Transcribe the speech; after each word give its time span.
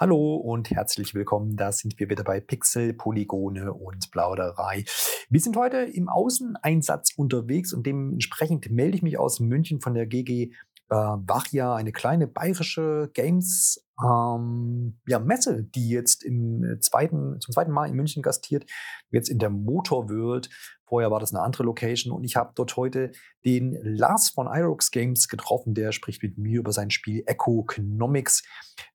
Hallo 0.00 0.36
und 0.36 0.70
herzlich 0.70 1.14
willkommen. 1.14 1.56
Da 1.56 1.72
sind 1.72 2.00
wir 2.00 2.08
wieder 2.08 2.24
bei 2.24 2.40
Pixel, 2.40 2.94
Polygone 2.94 3.74
und 3.74 4.10
Plauderei. 4.10 4.86
Wir 5.28 5.40
sind 5.40 5.58
heute 5.58 5.76
im 5.76 6.08
Außeneinsatz 6.08 7.12
unterwegs 7.18 7.74
und 7.74 7.84
dementsprechend 7.84 8.70
melde 8.70 8.96
ich 8.96 9.02
mich 9.02 9.18
aus 9.18 9.40
München 9.40 9.82
von 9.82 9.92
der 9.92 10.06
GG 10.06 10.52
äh, 10.88 10.94
Wachia, 10.94 11.74
eine 11.74 11.92
kleine 11.92 12.26
bayerische 12.26 13.10
Games 13.12 13.86
ähm, 14.02 14.98
ja, 15.06 15.18
Messe, 15.18 15.64
die 15.64 15.90
jetzt 15.90 16.24
im 16.24 16.78
zweiten, 16.80 17.38
zum 17.40 17.52
zweiten 17.52 17.70
Mal 17.70 17.90
in 17.90 17.94
München 17.94 18.22
gastiert, 18.22 18.64
jetzt 19.10 19.28
in 19.28 19.38
der 19.38 19.50
Motor 19.50 20.08
World. 20.08 20.48
Vorher 20.90 21.12
war 21.12 21.20
das 21.20 21.32
eine 21.32 21.44
andere 21.44 21.62
Location 21.62 22.12
und 22.12 22.24
ich 22.24 22.34
habe 22.34 22.50
dort 22.56 22.76
heute 22.76 23.12
den 23.44 23.78
Lars 23.80 24.28
von 24.28 24.48
Irox 24.48 24.90
Games 24.90 25.28
getroffen. 25.28 25.72
Der 25.72 25.92
spricht 25.92 26.20
mit 26.20 26.36
mir 26.36 26.58
über 26.58 26.72
sein 26.72 26.90
Spiel 26.90 27.22
Economics, 27.26 28.42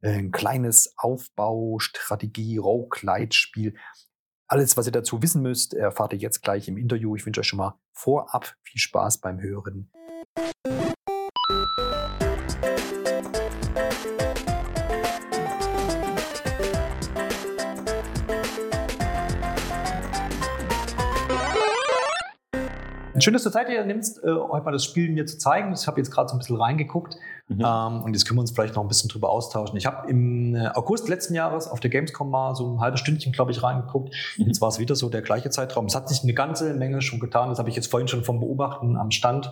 ein 0.02 0.31
kleines 0.31 0.94
Aufbau, 0.98 1.80
Strategie, 1.80 2.58
Roguelite-Spiel. 2.58 3.76
Alles, 4.48 4.76
was 4.76 4.88
ihr 4.88 4.91
dazu 4.91 5.22
wissen 5.22 5.41
müsst, 5.41 5.73
erfahrt 5.73 6.12
ihr 6.12 6.20
jetzt 6.20 6.41
gleich 6.41 6.67
im 6.67 6.77
Interview. 6.77 7.16
Ich 7.16 7.26
wünsche 7.26 7.39
euch 7.39 7.48
schon 7.48 7.58
mal 7.58 7.80
vorab 7.94 8.58
viel 8.64 8.81
Spaß 8.81 9.22
beim 9.22 9.39
Hören. 9.39 9.89
Schön, 23.25 23.34
dass 23.34 23.41
du 23.41 23.49
Zeit 23.49 23.70
dir 23.70 23.84
nimmst, 23.84 24.23
äh, 24.23 24.27
heute 24.27 24.65
mal 24.65 24.71
das 24.71 24.85
Spiel 24.85 25.09
mir 25.09 25.25
zu 25.25 25.39
zeigen. 25.39 25.73
Ich 25.73 25.88
habe 25.88 25.99
jetzt 25.99 26.11
gerade 26.11 26.29
so 26.29 26.35
ein 26.35 26.38
bisschen 26.38 26.57
reingeguckt 26.57 27.17
mhm. 27.47 27.59
ähm, 27.59 28.03
und 28.03 28.13
jetzt 28.13 28.25
können 28.25 28.38
wir 28.38 28.41
uns 28.41 28.52
vielleicht 28.52 28.75
noch 28.75 28.83
ein 28.83 28.88
bisschen 28.88 29.09
drüber 29.09 29.31
austauschen. 29.31 29.75
Ich 29.77 29.88
habe 29.88 30.07
im 30.07 30.53
äh, 30.53 30.67
August 30.75 31.09
letzten 31.09 31.33
Jahres 31.33 31.67
auf 31.67 31.80
der 31.80 31.89
Gamescom 31.89 32.30
mal 32.30 32.53
so 32.53 32.71
ein 32.71 32.81
halbes 32.81 32.99
Stündchen, 32.99 33.31
glaube 33.31 33.52
ich, 33.52 33.63
reingeguckt. 33.63 34.13
Mhm. 34.38 34.45
Jetzt 34.45 34.61
war 34.61 34.69
es 34.69 34.77
wieder 34.77 34.95
so 34.95 35.09
der 35.09 35.23
gleiche 35.23 35.50
Zeitraum. 35.50 35.88
Es 35.88 35.95
hat 35.95 36.08
sich 36.08 36.22
eine 36.22 36.35
ganze 36.35 36.75
Menge 36.75 37.02
schon 37.02 37.19
getan. 37.19 37.50
Das 37.50 37.58
habe 37.58 37.67
ich 37.67 37.75
jetzt 37.75 37.89
vorhin 37.89 38.08
schon 38.08 38.23
vom 38.23 38.39
Beobachten 38.39 38.95
am 38.95 39.09
Stand 39.09 39.52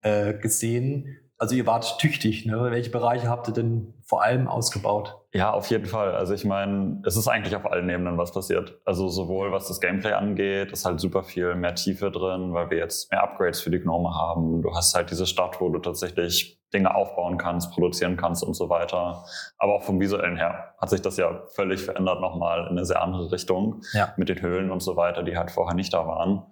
äh, 0.00 0.34
gesehen. 0.34 1.16
Also 1.42 1.56
ihr 1.56 1.66
wart 1.66 1.98
tüchtig. 1.98 2.46
Ne? 2.46 2.70
Welche 2.70 2.90
Bereiche 2.90 3.28
habt 3.28 3.48
ihr 3.48 3.52
denn 3.52 3.94
vor 4.04 4.22
allem 4.22 4.46
ausgebaut? 4.46 5.18
Ja, 5.32 5.52
auf 5.52 5.66
jeden 5.70 5.86
Fall. 5.86 6.14
Also 6.14 6.34
ich 6.34 6.44
meine, 6.44 7.02
es 7.04 7.16
ist 7.16 7.26
eigentlich 7.26 7.56
auf 7.56 7.66
allen 7.66 7.88
Ebenen 7.88 8.16
was 8.16 8.30
passiert. 8.30 8.78
Also 8.84 9.08
sowohl 9.08 9.50
was 9.50 9.66
das 9.66 9.80
Gameplay 9.80 10.12
angeht, 10.12 10.70
ist 10.70 10.84
halt 10.84 11.00
super 11.00 11.24
viel 11.24 11.56
mehr 11.56 11.74
Tiefe 11.74 12.12
drin, 12.12 12.54
weil 12.54 12.70
wir 12.70 12.78
jetzt 12.78 13.10
mehr 13.10 13.24
Upgrades 13.24 13.60
für 13.60 13.70
die 13.70 13.80
Gnome 13.80 14.14
haben. 14.14 14.62
Du 14.62 14.72
hast 14.72 14.94
halt 14.94 15.10
diese 15.10 15.26
Stadt, 15.26 15.60
wo 15.60 15.68
du 15.68 15.80
tatsächlich 15.80 16.60
Dinge 16.72 16.94
aufbauen 16.94 17.38
kannst, 17.38 17.72
produzieren 17.72 18.16
kannst 18.16 18.44
und 18.44 18.54
so 18.54 18.68
weiter. 18.68 19.24
Aber 19.58 19.74
auch 19.74 19.82
vom 19.82 19.98
visuellen 19.98 20.36
her 20.36 20.76
hat 20.78 20.90
sich 20.90 21.02
das 21.02 21.16
ja 21.16 21.42
völlig 21.48 21.82
verändert 21.82 22.20
nochmal 22.20 22.68
in 22.70 22.78
eine 22.78 22.84
sehr 22.84 23.02
andere 23.02 23.32
Richtung 23.32 23.82
ja. 23.94 24.14
mit 24.16 24.28
den 24.28 24.40
Höhlen 24.40 24.70
und 24.70 24.80
so 24.80 24.94
weiter, 24.94 25.24
die 25.24 25.36
halt 25.36 25.50
vorher 25.50 25.74
nicht 25.74 25.92
da 25.92 26.06
waren. 26.06 26.44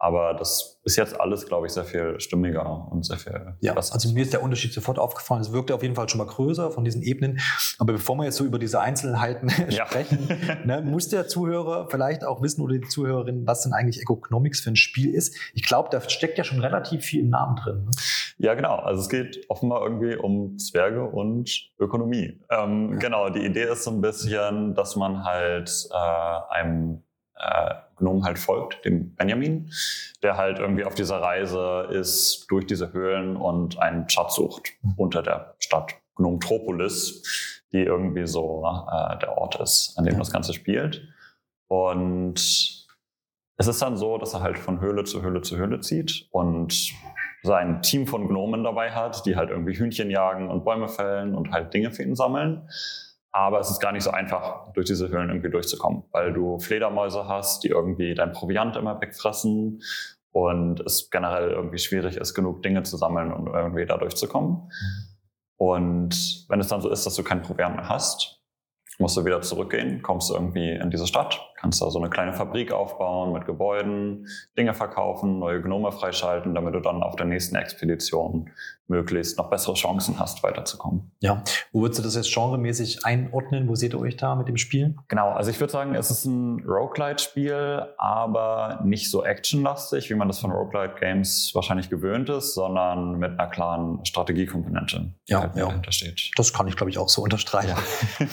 Aber 0.00 0.34
das 0.34 0.80
ist 0.84 0.96
jetzt 0.96 1.20
alles, 1.20 1.46
glaube 1.46 1.66
ich, 1.66 1.72
sehr 1.72 1.84
viel 1.84 2.20
stimmiger 2.20 2.88
und 2.90 3.04
sehr 3.04 3.18
viel 3.18 3.54
ja, 3.60 3.74
besser. 3.74 3.94
Also 3.94 4.12
mir 4.12 4.22
ist 4.22 4.32
der 4.32 4.42
Unterschied 4.42 4.72
sofort 4.72 4.98
aufgefallen. 4.98 5.40
Es 5.40 5.52
wirkte 5.52 5.74
auf 5.74 5.82
jeden 5.82 5.96
Fall 5.96 6.08
schon 6.08 6.18
mal 6.18 6.26
größer 6.26 6.70
von 6.70 6.84
diesen 6.84 7.02
Ebenen. 7.02 7.40
Aber 7.78 7.94
bevor 7.94 8.16
wir 8.16 8.24
jetzt 8.24 8.36
so 8.36 8.44
über 8.44 8.60
diese 8.60 8.80
Einzelheiten 8.80 9.50
ja. 9.70 9.86
sprechen, 9.86 10.28
ne, 10.64 10.82
muss 10.82 11.08
der 11.08 11.26
Zuhörer 11.26 11.88
vielleicht 11.90 12.24
auch 12.24 12.42
wissen 12.42 12.62
oder 12.62 12.74
die 12.74 12.88
Zuhörerin, 12.88 13.46
was 13.46 13.62
denn 13.62 13.72
eigentlich 13.72 14.00
Economics 14.00 14.60
für 14.60 14.70
ein 14.70 14.76
Spiel 14.76 15.12
ist. 15.14 15.34
Ich 15.54 15.64
glaube, 15.64 15.88
da 15.90 16.00
steckt 16.00 16.38
ja 16.38 16.44
schon 16.44 16.60
relativ 16.60 17.04
viel 17.04 17.20
im 17.20 17.30
Namen 17.30 17.56
drin. 17.56 17.84
Ne? 17.84 17.90
Ja, 18.38 18.54
genau. 18.54 18.76
Also 18.76 19.02
es 19.02 19.08
geht 19.08 19.44
offenbar 19.48 19.82
irgendwie 19.82 20.14
um 20.14 20.58
Zwerge 20.58 21.04
und 21.04 21.72
Ökonomie. 21.78 22.40
Ähm, 22.50 22.92
ja. 22.92 22.98
Genau, 22.98 23.30
die 23.30 23.44
Idee 23.44 23.64
ist 23.64 23.82
so 23.82 23.90
ein 23.90 24.00
bisschen, 24.00 24.74
dass 24.74 24.94
man 24.94 25.24
halt 25.24 25.88
äh, 25.90 26.54
einem 26.54 27.02
äh, 27.38 27.74
Gnome 27.96 28.22
halt 28.22 28.38
folgt, 28.38 28.84
dem 28.84 29.14
Benjamin, 29.14 29.70
der 30.22 30.36
halt 30.36 30.58
irgendwie 30.58 30.84
auf 30.84 30.94
dieser 30.94 31.20
Reise 31.20 31.88
ist 31.90 32.46
durch 32.48 32.66
diese 32.66 32.92
Höhlen 32.92 33.36
und 33.36 33.78
einen 33.78 34.08
Schatz 34.08 34.36
sucht 34.36 34.72
mhm. 34.82 34.94
unter 34.96 35.22
der 35.22 35.54
Stadt 35.58 35.94
Gnomtropolis, 36.16 37.62
die 37.72 37.82
irgendwie 37.82 38.26
so 38.26 38.64
äh, 38.64 39.18
der 39.18 39.36
Ort 39.38 39.60
ist, 39.60 39.94
an 39.96 40.04
dem 40.04 40.14
ja. 40.14 40.18
das 40.18 40.30
Ganze 40.30 40.52
spielt. 40.52 41.08
Und 41.68 42.36
es 43.56 43.66
ist 43.66 43.82
dann 43.82 43.96
so, 43.96 44.18
dass 44.18 44.34
er 44.34 44.40
halt 44.40 44.58
von 44.58 44.80
Höhle 44.80 45.04
zu 45.04 45.22
Höhle 45.22 45.42
zu 45.42 45.56
Höhle 45.56 45.80
zieht 45.80 46.28
und 46.30 46.92
sein 47.42 47.82
Team 47.82 48.06
von 48.06 48.28
Gnomen 48.28 48.64
dabei 48.64 48.92
hat, 48.92 49.26
die 49.26 49.36
halt 49.36 49.50
irgendwie 49.50 49.74
Hühnchen 49.74 50.10
jagen 50.10 50.50
und 50.50 50.64
Bäume 50.64 50.88
fällen 50.88 51.34
und 51.34 51.52
halt 51.52 51.72
Dinge 51.72 51.92
für 51.92 52.02
ihn 52.02 52.14
sammeln. 52.14 52.68
Aber 53.30 53.60
es 53.60 53.70
ist 53.70 53.80
gar 53.80 53.92
nicht 53.92 54.02
so 54.02 54.10
einfach, 54.10 54.72
durch 54.72 54.86
diese 54.86 55.08
Höhlen 55.08 55.28
irgendwie 55.28 55.50
durchzukommen, 55.50 56.04
weil 56.12 56.32
du 56.32 56.58
Fledermäuse 56.58 57.28
hast, 57.28 57.62
die 57.62 57.68
irgendwie 57.68 58.14
dein 58.14 58.32
Proviant 58.32 58.76
immer 58.76 59.00
wegfressen 59.00 59.82
und 60.32 60.80
es 60.80 61.10
generell 61.10 61.50
irgendwie 61.50 61.78
schwierig 61.78 62.16
ist, 62.16 62.34
genug 62.34 62.62
Dinge 62.62 62.82
zu 62.82 62.96
sammeln, 62.96 63.32
um 63.32 63.46
irgendwie 63.46 63.86
da 63.86 63.96
durchzukommen. 63.96 64.70
Und 65.56 66.46
wenn 66.48 66.60
es 66.60 66.68
dann 66.68 66.80
so 66.80 66.88
ist, 66.88 67.04
dass 67.04 67.16
du 67.16 67.22
kein 67.22 67.42
Proviant 67.42 67.76
mehr 67.76 67.88
hast, 67.88 68.38
musst 68.98 69.16
du 69.16 69.24
wieder 69.24 69.40
zurückgehen, 69.40 70.02
kommst 70.02 70.30
irgendwie 70.30 70.72
in 70.72 70.90
diese 70.90 71.06
Stadt, 71.06 71.40
kannst 71.56 71.80
da 71.80 71.90
so 71.90 72.00
eine 72.00 72.10
kleine 72.10 72.32
Fabrik 72.32 72.72
aufbauen 72.72 73.32
mit 73.32 73.46
Gebäuden, 73.46 74.26
Dinge 74.56 74.74
verkaufen, 74.74 75.38
neue 75.38 75.62
Gnome 75.62 75.92
freischalten, 75.92 76.54
damit 76.54 76.74
du 76.74 76.80
dann 76.80 77.02
auf 77.02 77.14
der 77.16 77.26
nächsten 77.26 77.56
Expedition 77.56 78.50
möglichst 78.88 79.38
noch 79.38 79.50
bessere 79.50 79.74
Chancen 79.74 80.18
hast, 80.18 80.42
weiterzukommen. 80.42 81.12
Ja, 81.20 81.42
wo 81.72 81.82
würdest 81.82 82.00
du 82.00 82.02
das 82.02 82.16
jetzt 82.16 82.34
genremäßig 82.34 83.04
einordnen? 83.04 83.68
Wo 83.68 83.74
seht 83.74 83.92
ihr 83.94 84.00
euch 84.00 84.16
da 84.16 84.34
mit 84.34 84.48
dem 84.48 84.56
Spiel? 84.56 84.96
Genau, 85.08 85.30
also 85.30 85.50
ich 85.50 85.60
würde 85.60 85.72
sagen, 85.72 85.94
es 85.94 86.10
ist 86.10 86.24
ein 86.24 86.64
Roguelite-Spiel, 86.66 87.86
aber 87.98 88.80
nicht 88.84 89.10
so 89.10 89.24
actionlastig, 89.24 90.08
wie 90.10 90.14
man 90.14 90.28
das 90.28 90.38
von 90.40 90.50
Roguelite-Games 90.50 91.52
wahrscheinlich 91.54 91.90
gewöhnt 91.90 92.30
ist, 92.30 92.54
sondern 92.54 93.18
mit 93.18 93.38
einer 93.38 93.48
klaren 93.48 94.04
Strategiekomponente, 94.04 95.12
die 95.28 95.32
ja, 95.32 95.42
halt 95.42 95.56
ja. 95.56 95.66
dahinter 95.66 95.92
steht. 95.92 96.30
Das 96.36 96.52
kann 96.52 96.66
ich, 96.66 96.76
glaube 96.76 96.90
ich, 96.90 96.98
auch 96.98 97.08
so 97.08 97.22
unterstreichen. 97.22 97.76
Ja. 98.18 98.26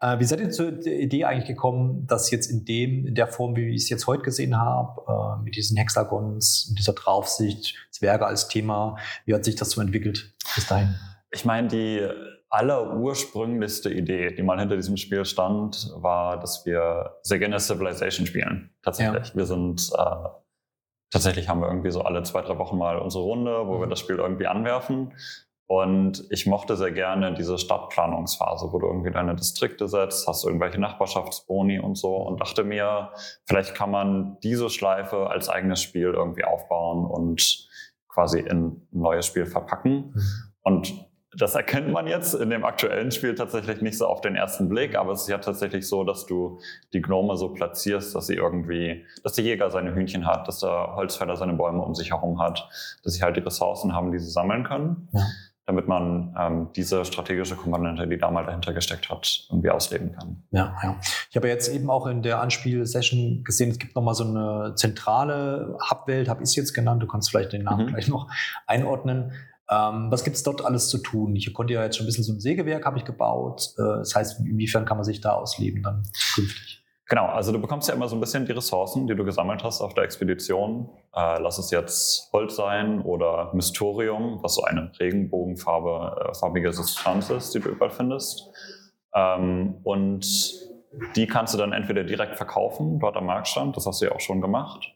äh, 0.14 0.18
wie 0.18 0.24
seid 0.24 0.40
ihr 0.40 0.50
zur 0.50 0.84
Idee 0.84 1.24
eigentlich 1.24 1.46
gekommen, 1.46 2.06
dass 2.06 2.30
jetzt 2.30 2.50
in 2.50 2.64
dem, 2.64 3.06
in 3.06 3.14
der 3.14 3.28
Form, 3.28 3.54
wie 3.54 3.68
ich 3.68 3.82
es 3.82 3.88
jetzt 3.88 4.06
heute 4.06 4.22
gesehen 4.22 4.58
habe, 4.58 5.38
äh, 5.38 5.44
mit 5.44 5.56
diesen 5.56 5.76
Hexagons, 5.76 6.66
mit 6.70 6.78
dieser 6.78 6.92
Draufsicht, 6.92 7.76
Zwerge 7.90 8.26
als 8.26 8.48
Thema, 8.48 8.96
wie 9.26 9.34
hat 9.34 9.44
sich 9.44 9.56
das 9.60 9.70
so 9.70 9.80
entwickelt 9.80 10.34
bis 10.54 10.66
dahin? 10.66 10.94
Ich 11.30 11.44
meine, 11.44 11.68
die 11.68 12.06
allerursprünglichste 12.48 13.90
Idee, 13.90 14.34
die 14.34 14.42
mal 14.42 14.58
hinter 14.58 14.76
diesem 14.76 14.96
Spiel 14.96 15.24
stand, 15.24 15.92
war, 15.94 16.40
dass 16.40 16.66
wir 16.66 17.16
sehr 17.22 17.38
gerne 17.38 17.60
Civilization 17.60 18.26
spielen. 18.26 18.74
Tatsächlich. 18.82 19.28
Ja. 19.28 19.36
Wir 19.36 19.46
sind 19.46 19.90
äh, 19.96 20.28
tatsächlich 21.10 21.48
haben 21.48 21.60
wir 21.60 21.68
irgendwie 21.68 21.90
so 21.90 22.02
alle 22.02 22.22
zwei, 22.22 22.42
drei 22.42 22.58
Wochen 22.58 22.78
mal 22.78 22.98
unsere 22.98 23.24
Runde, 23.24 23.66
wo 23.66 23.78
wir 23.78 23.86
mhm. 23.86 23.90
das 23.90 24.00
Spiel 24.00 24.16
irgendwie 24.16 24.46
anwerfen. 24.46 25.12
Und 25.66 26.26
ich 26.30 26.46
mochte 26.46 26.76
sehr 26.76 26.90
gerne 26.90 27.32
diese 27.32 27.56
Stadtplanungsphase, 27.56 28.72
wo 28.72 28.80
du 28.80 28.88
irgendwie 28.88 29.12
deine 29.12 29.36
Distrikte 29.36 29.86
setzt, 29.86 30.26
hast 30.26 30.44
irgendwelche 30.44 30.80
Nachbarschaftsboni 30.80 31.78
und 31.78 31.96
so 31.96 32.16
und 32.16 32.40
dachte 32.40 32.64
mir, 32.64 33.12
vielleicht 33.46 33.76
kann 33.76 33.92
man 33.92 34.36
diese 34.42 34.68
Schleife 34.68 35.30
als 35.30 35.48
eigenes 35.48 35.80
Spiel 35.80 36.08
irgendwie 36.08 36.42
aufbauen 36.42 37.06
und 37.06 37.68
quasi 38.12 38.40
in 38.40 38.66
ein 38.66 38.88
neues 38.90 39.26
Spiel 39.26 39.46
verpacken. 39.46 40.12
Mhm. 40.14 40.22
Und 40.62 41.10
das 41.38 41.54
erkennt 41.54 41.92
man 41.92 42.08
jetzt 42.08 42.34
in 42.34 42.50
dem 42.50 42.64
aktuellen 42.64 43.12
Spiel 43.12 43.36
tatsächlich 43.36 43.80
nicht 43.82 43.96
so 43.96 44.06
auf 44.06 44.20
den 44.20 44.34
ersten 44.34 44.68
Blick, 44.68 44.96
aber 44.96 45.12
es 45.12 45.22
ist 45.22 45.28
ja 45.28 45.38
tatsächlich 45.38 45.88
so, 45.88 46.02
dass 46.02 46.26
du 46.26 46.58
die 46.92 47.00
Gnome 47.00 47.36
so 47.36 47.50
platzierst, 47.50 48.14
dass 48.16 48.26
sie 48.26 48.34
irgendwie, 48.34 49.04
dass 49.22 49.34
der 49.34 49.44
Jäger 49.44 49.70
seine 49.70 49.94
Hühnchen 49.94 50.26
hat, 50.26 50.48
dass 50.48 50.58
der 50.58 50.96
Holzfäller 50.96 51.36
seine 51.36 51.52
Bäume 51.52 51.82
um 51.82 51.94
sich 51.94 52.10
herum 52.10 52.40
hat, 52.40 52.68
dass 53.04 53.14
sie 53.14 53.22
halt 53.22 53.36
die 53.36 53.40
Ressourcen 53.40 53.94
haben, 53.94 54.10
die 54.10 54.18
sie 54.18 54.30
sammeln 54.30 54.64
können. 54.64 55.08
Ja 55.12 55.22
damit 55.66 55.86
man 55.86 56.34
ähm, 56.38 56.68
diese 56.74 57.04
strategische 57.04 57.54
Komponente, 57.54 58.06
die 58.06 58.18
da 58.18 58.30
mal 58.30 58.44
dahinter 58.44 58.72
gesteckt 58.72 59.08
hat, 59.08 59.46
irgendwie 59.50 59.70
ausleben 59.70 60.12
kann. 60.12 60.42
Ja, 60.50 60.76
ja. 60.82 60.96
Ich 61.30 61.36
habe 61.36 61.48
jetzt 61.48 61.68
eben 61.68 61.90
auch 61.90 62.06
in 62.06 62.22
der 62.22 62.40
Anspielsession 62.40 63.44
gesehen, 63.44 63.70
es 63.70 63.78
gibt 63.78 63.94
nochmal 63.94 64.14
so 64.14 64.24
eine 64.24 64.74
zentrale 64.74 65.78
Hubwelt, 65.90 66.28
habe 66.28 66.42
ich 66.42 66.48
es 66.50 66.56
jetzt 66.56 66.74
genannt, 66.74 67.02
du 67.02 67.06
kannst 67.06 67.30
vielleicht 67.30 67.52
den 67.52 67.62
Namen 67.62 67.86
mhm. 67.86 67.90
gleich 67.90 68.08
noch 68.08 68.28
einordnen. 68.66 69.32
Ähm, 69.70 70.10
was 70.10 70.24
gibt 70.24 70.36
es 70.36 70.42
dort 70.42 70.64
alles 70.64 70.88
zu 70.88 70.98
tun? 70.98 71.36
Ich 71.36 71.52
konnte 71.54 71.72
ja 71.74 71.84
jetzt 71.84 71.96
schon 71.96 72.04
ein 72.04 72.08
bisschen 72.08 72.24
so 72.24 72.32
ein 72.32 72.40
Sägewerk 72.40 72.84
habe 72.84 72.98
ich 72.98 73.04
gebaut. 73.04 73.72
Äh, 73.78 73.82
das 73.82 74.14
heißt, 74.14 74.40
inwiefern 74.40 74.84
kann 74.84 74.96
man 74.96 75.04
sich 75.04 75.20
da 75.20 75.32
ausleben 75.32 75.82
dann 75.82 76.02
künftig? 76.34 76.79
Genau, 77.10 77.26
also 77.26 77.50
du 77.50 77.60
bekommst 77.60 77.88
ja 77.88 77.94
immer 77.94 78.06
so 78.06 78.14
ein 78.14 78.20
bisschen 78.20 78.46
die 78.46 78.52
Ressourcen, 78.52 79.08
die 79.08 79.16
du 79.16 79.24
gesammelt 79.24 79.64
hast 79.64 79.80
auf 79.80 79.94
der 79.94 80.04
Expedition. 80.04 80.88
Äh, 81.12 81.40
lass 81.40 81.58
es 81.58 81.72
jetzt 81.72 82.32
Holz 82.32 82.54
sein 82.54 83.02
oder 83.02 83.50
Mystorium, 83.52 84.38
was 84.42 84.54
so 84.54 84.62
eine 84.62 84.92
regenbogenfarbe, 85.00 86.30
äh, 86.30 86.34
farbige 86.34 86.72
Substanz 86.72 87.28
ist, 87.30 87.52
die 87.52 87.58
du 87.58 87.70
überall 87.70 87.90
findest. 87.90 88.52
Ähm, 89.12 89.80
und 89.82 90.24
die 91.16 91.26
kannst 91.26 91.52
du 91.52 91.58
dann 91.58 91.72
entweder 91.72 92.04
direkt 92.04 92.36
verkaufen, 92.36 93.00
dort 93.00 93.16
am 93.16 93.26
Marktstand, 93.26 93.76
das 93.76 93.86
hast 93.86 94.00
du 94.00 94.06
ja 94.06 94.12
auch 94.12 94.20
schon 94.20 94.40
gemacht, 94.40 94.94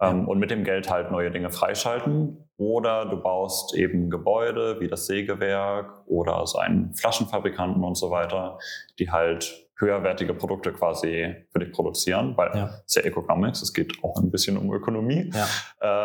ähm, 0.00 0.26
und 0.28 0.38
mit 0.38 0.50
dem 0.50 0.64
Geld 0.64 0.90
halt 0.90 1.10
neue 1.10 1.30
Dinge 1.30 1.50
freischalten. 1.50 2.48
Oder 2.56 3.04
du 3.04 3.20
baust 3.20 3.74
eben 3.74 4.08
Gebäude 4.08 4.80
wie 4.80 4.88
das 4.88 5.04
Sägewerk 5.04 6.06
oder 6.06 6.46
so 6.46 6.58
einen 6.58 6.94
Flaschenfabrikanten 6.94 7.84
und 7.84 7.96
so 7.96 8.10
weiter, 8.10 8.58
die 8.98 9.10
halt 9.10 9.69
höherwertige 9.80 10.34
Produkte 10.34 10.72
quasi 10.72 11.34
für 11.50 11.58
dich 11.58 11.72
produzieren, 11.72 12.36
weil 12.36 12.50
ja. 12.54 12.66
es 12.86 12.94
ist 12.94 12.96
ja 12.96 13.02
Economics, 13.02 13.62
es 13.62 13.72
geht 13.72 13.92
auch 14.04 14.16
ein 14.20 14.30
bisschen 14.30 14.56
um 14.56 14.72
Ökonomie 14.72 15.30
ja. 15.32 15.46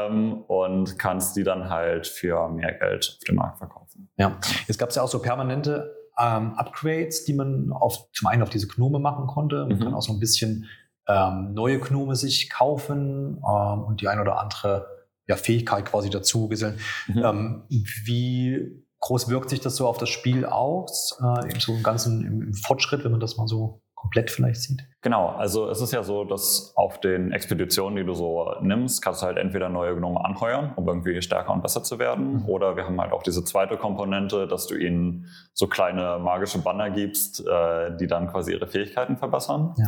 ähm, 0.07 0.41
und 0.47 0.97
kannst 0.97 1.35
die 1.35 1.43
dann 1.43 1.69
halt 1.69 2.07
für 2.07 2.47
mehr 2.49 2.73
Geld 2.73 3.17
auf 3.17 3.23
dem 3.25 3.35
Markt 3.35 3.57
verkaufen. 3.57 4.09
Ja, 4.17 4.39
jetzt 4.67 4.77
gab 4.77 4.89
es 4.89 4.95
ja 4.95 5.01
auch 5.01 5.09
so 5.09 5.21
permanente 5.21 5.93
ähm, 6.17 6.53
Upgrades, 6.53 7.25
die 7.25 7.33
man 7.33 7.71
auf, 7.71 8.09
zum 8.13 8.27
einen 8.27 8.41
auf 8.41 8.49
diese 8.49 8.67
Gnome 8.67 8.99
machen 8.99 9.27
konnte. 9.27 9.65
Man 9.65 9.77
mhm. 9.77 9.83
kann 9.83 9.93
auch 9.93 10.01
so 10.01 10.13
ein 10.13 10.19
bisschen 10.19 10.67
ähm, 11.07 11.53
neue 11.53 11.79
Gnome 11.79 12.15
sich 12.15 12.49
kaufen 12.49 13.37
ähm, 13.37 13.83
und 13.83 14.01
die 14.01 14.07
ein 14.07 14.19
oder 14.19 14.39
andere 14.39 14.87
ja, 15.27 15.35
Fähigkeit 15.35 15.85
quasi 15.85 16.09
dazu 16.09 16.47
gesellen. 16.47 16.79
Mhm. 17.07 17.23
Ähm, 17.23 17.63
wie 18.05 18.84
groß 19.05 19.29
wirkt 19.29 19.51
sich 19.51 19.61
das 19.61 19.75
so 19.75 19.87
auf 19.87 19.99
das 19.99 20.09
Spiel 20.09 20.45
aus, 20.45 21.17
äh, 21.21 21.53
im 21.53 21.59
so 21.59 21.73
im 21.73 21.83
ganzen 21.83 22.25
im, 22.25 22.41
im 22.41 22.53
Fortschritt, 22.53 23.03
wenn 23.03 23.11
man 23.11 23.19
das 23.19 23.37
mal 23.37 23.47
so 23.47 23.81
komplett 23.93 24.31
vielleicht 24.31 24.61
sieht? 24.61 24.83
Genau, 25.01 25.29
also 25.29 25.69
es 25.69 25.79
ist 25.79 25.93
ja 25.93 26.01
so, 26.01 26.23
dass 26.23 26.73
auf 26.75 26.99
den 26.99 27.31
Expeditionen, 27.31 27.97
die 27.97 28.03
du 28.03 28.15
so 28.15 28.55
nimmst, 28.61 29.03
kannst 29.03 29.21
du 29.21 29.27
halt 29.27 29.37
entweder 29.37 29.69
neue 29.69 29.95
Gnome 29.95 30.25
anheuern, 30.25 30.73
um 30.75 30.87
irgendwie 30.87 31.21
stärker 31.21 31.53
und 31.53 31.61
besser 31.61 31.83
zu 31.83 31.99
werden, 31.99 32.41
mhm. 32.41 32.49
oder 32.49 32.75
wir 32.75 32.85
haben 32.85 32.99
halt 32.99 33.13
auch 33.13 33.21
diese 33.21 33.43
zweite 33.43 33.77
Komponente, 33.77 34.47
dass 34.47 34.65
du 34.65 34.75
ihnen 34.75 35.27
so 35.53 35.67
kleine 35.67 36.17
magische 36.19 36.57
Banner 36.57 36.89
gibst, 36.89 37.45
äh, 37.45 37.95
die 37.97 38.07
dann 38.07 38.27
quasi 38.27 38.53
ihre 38.53 38.67
Fähigkeiten 38.67 39.17
verbessern. 39.17 39.75
Ja. 39.77 39.87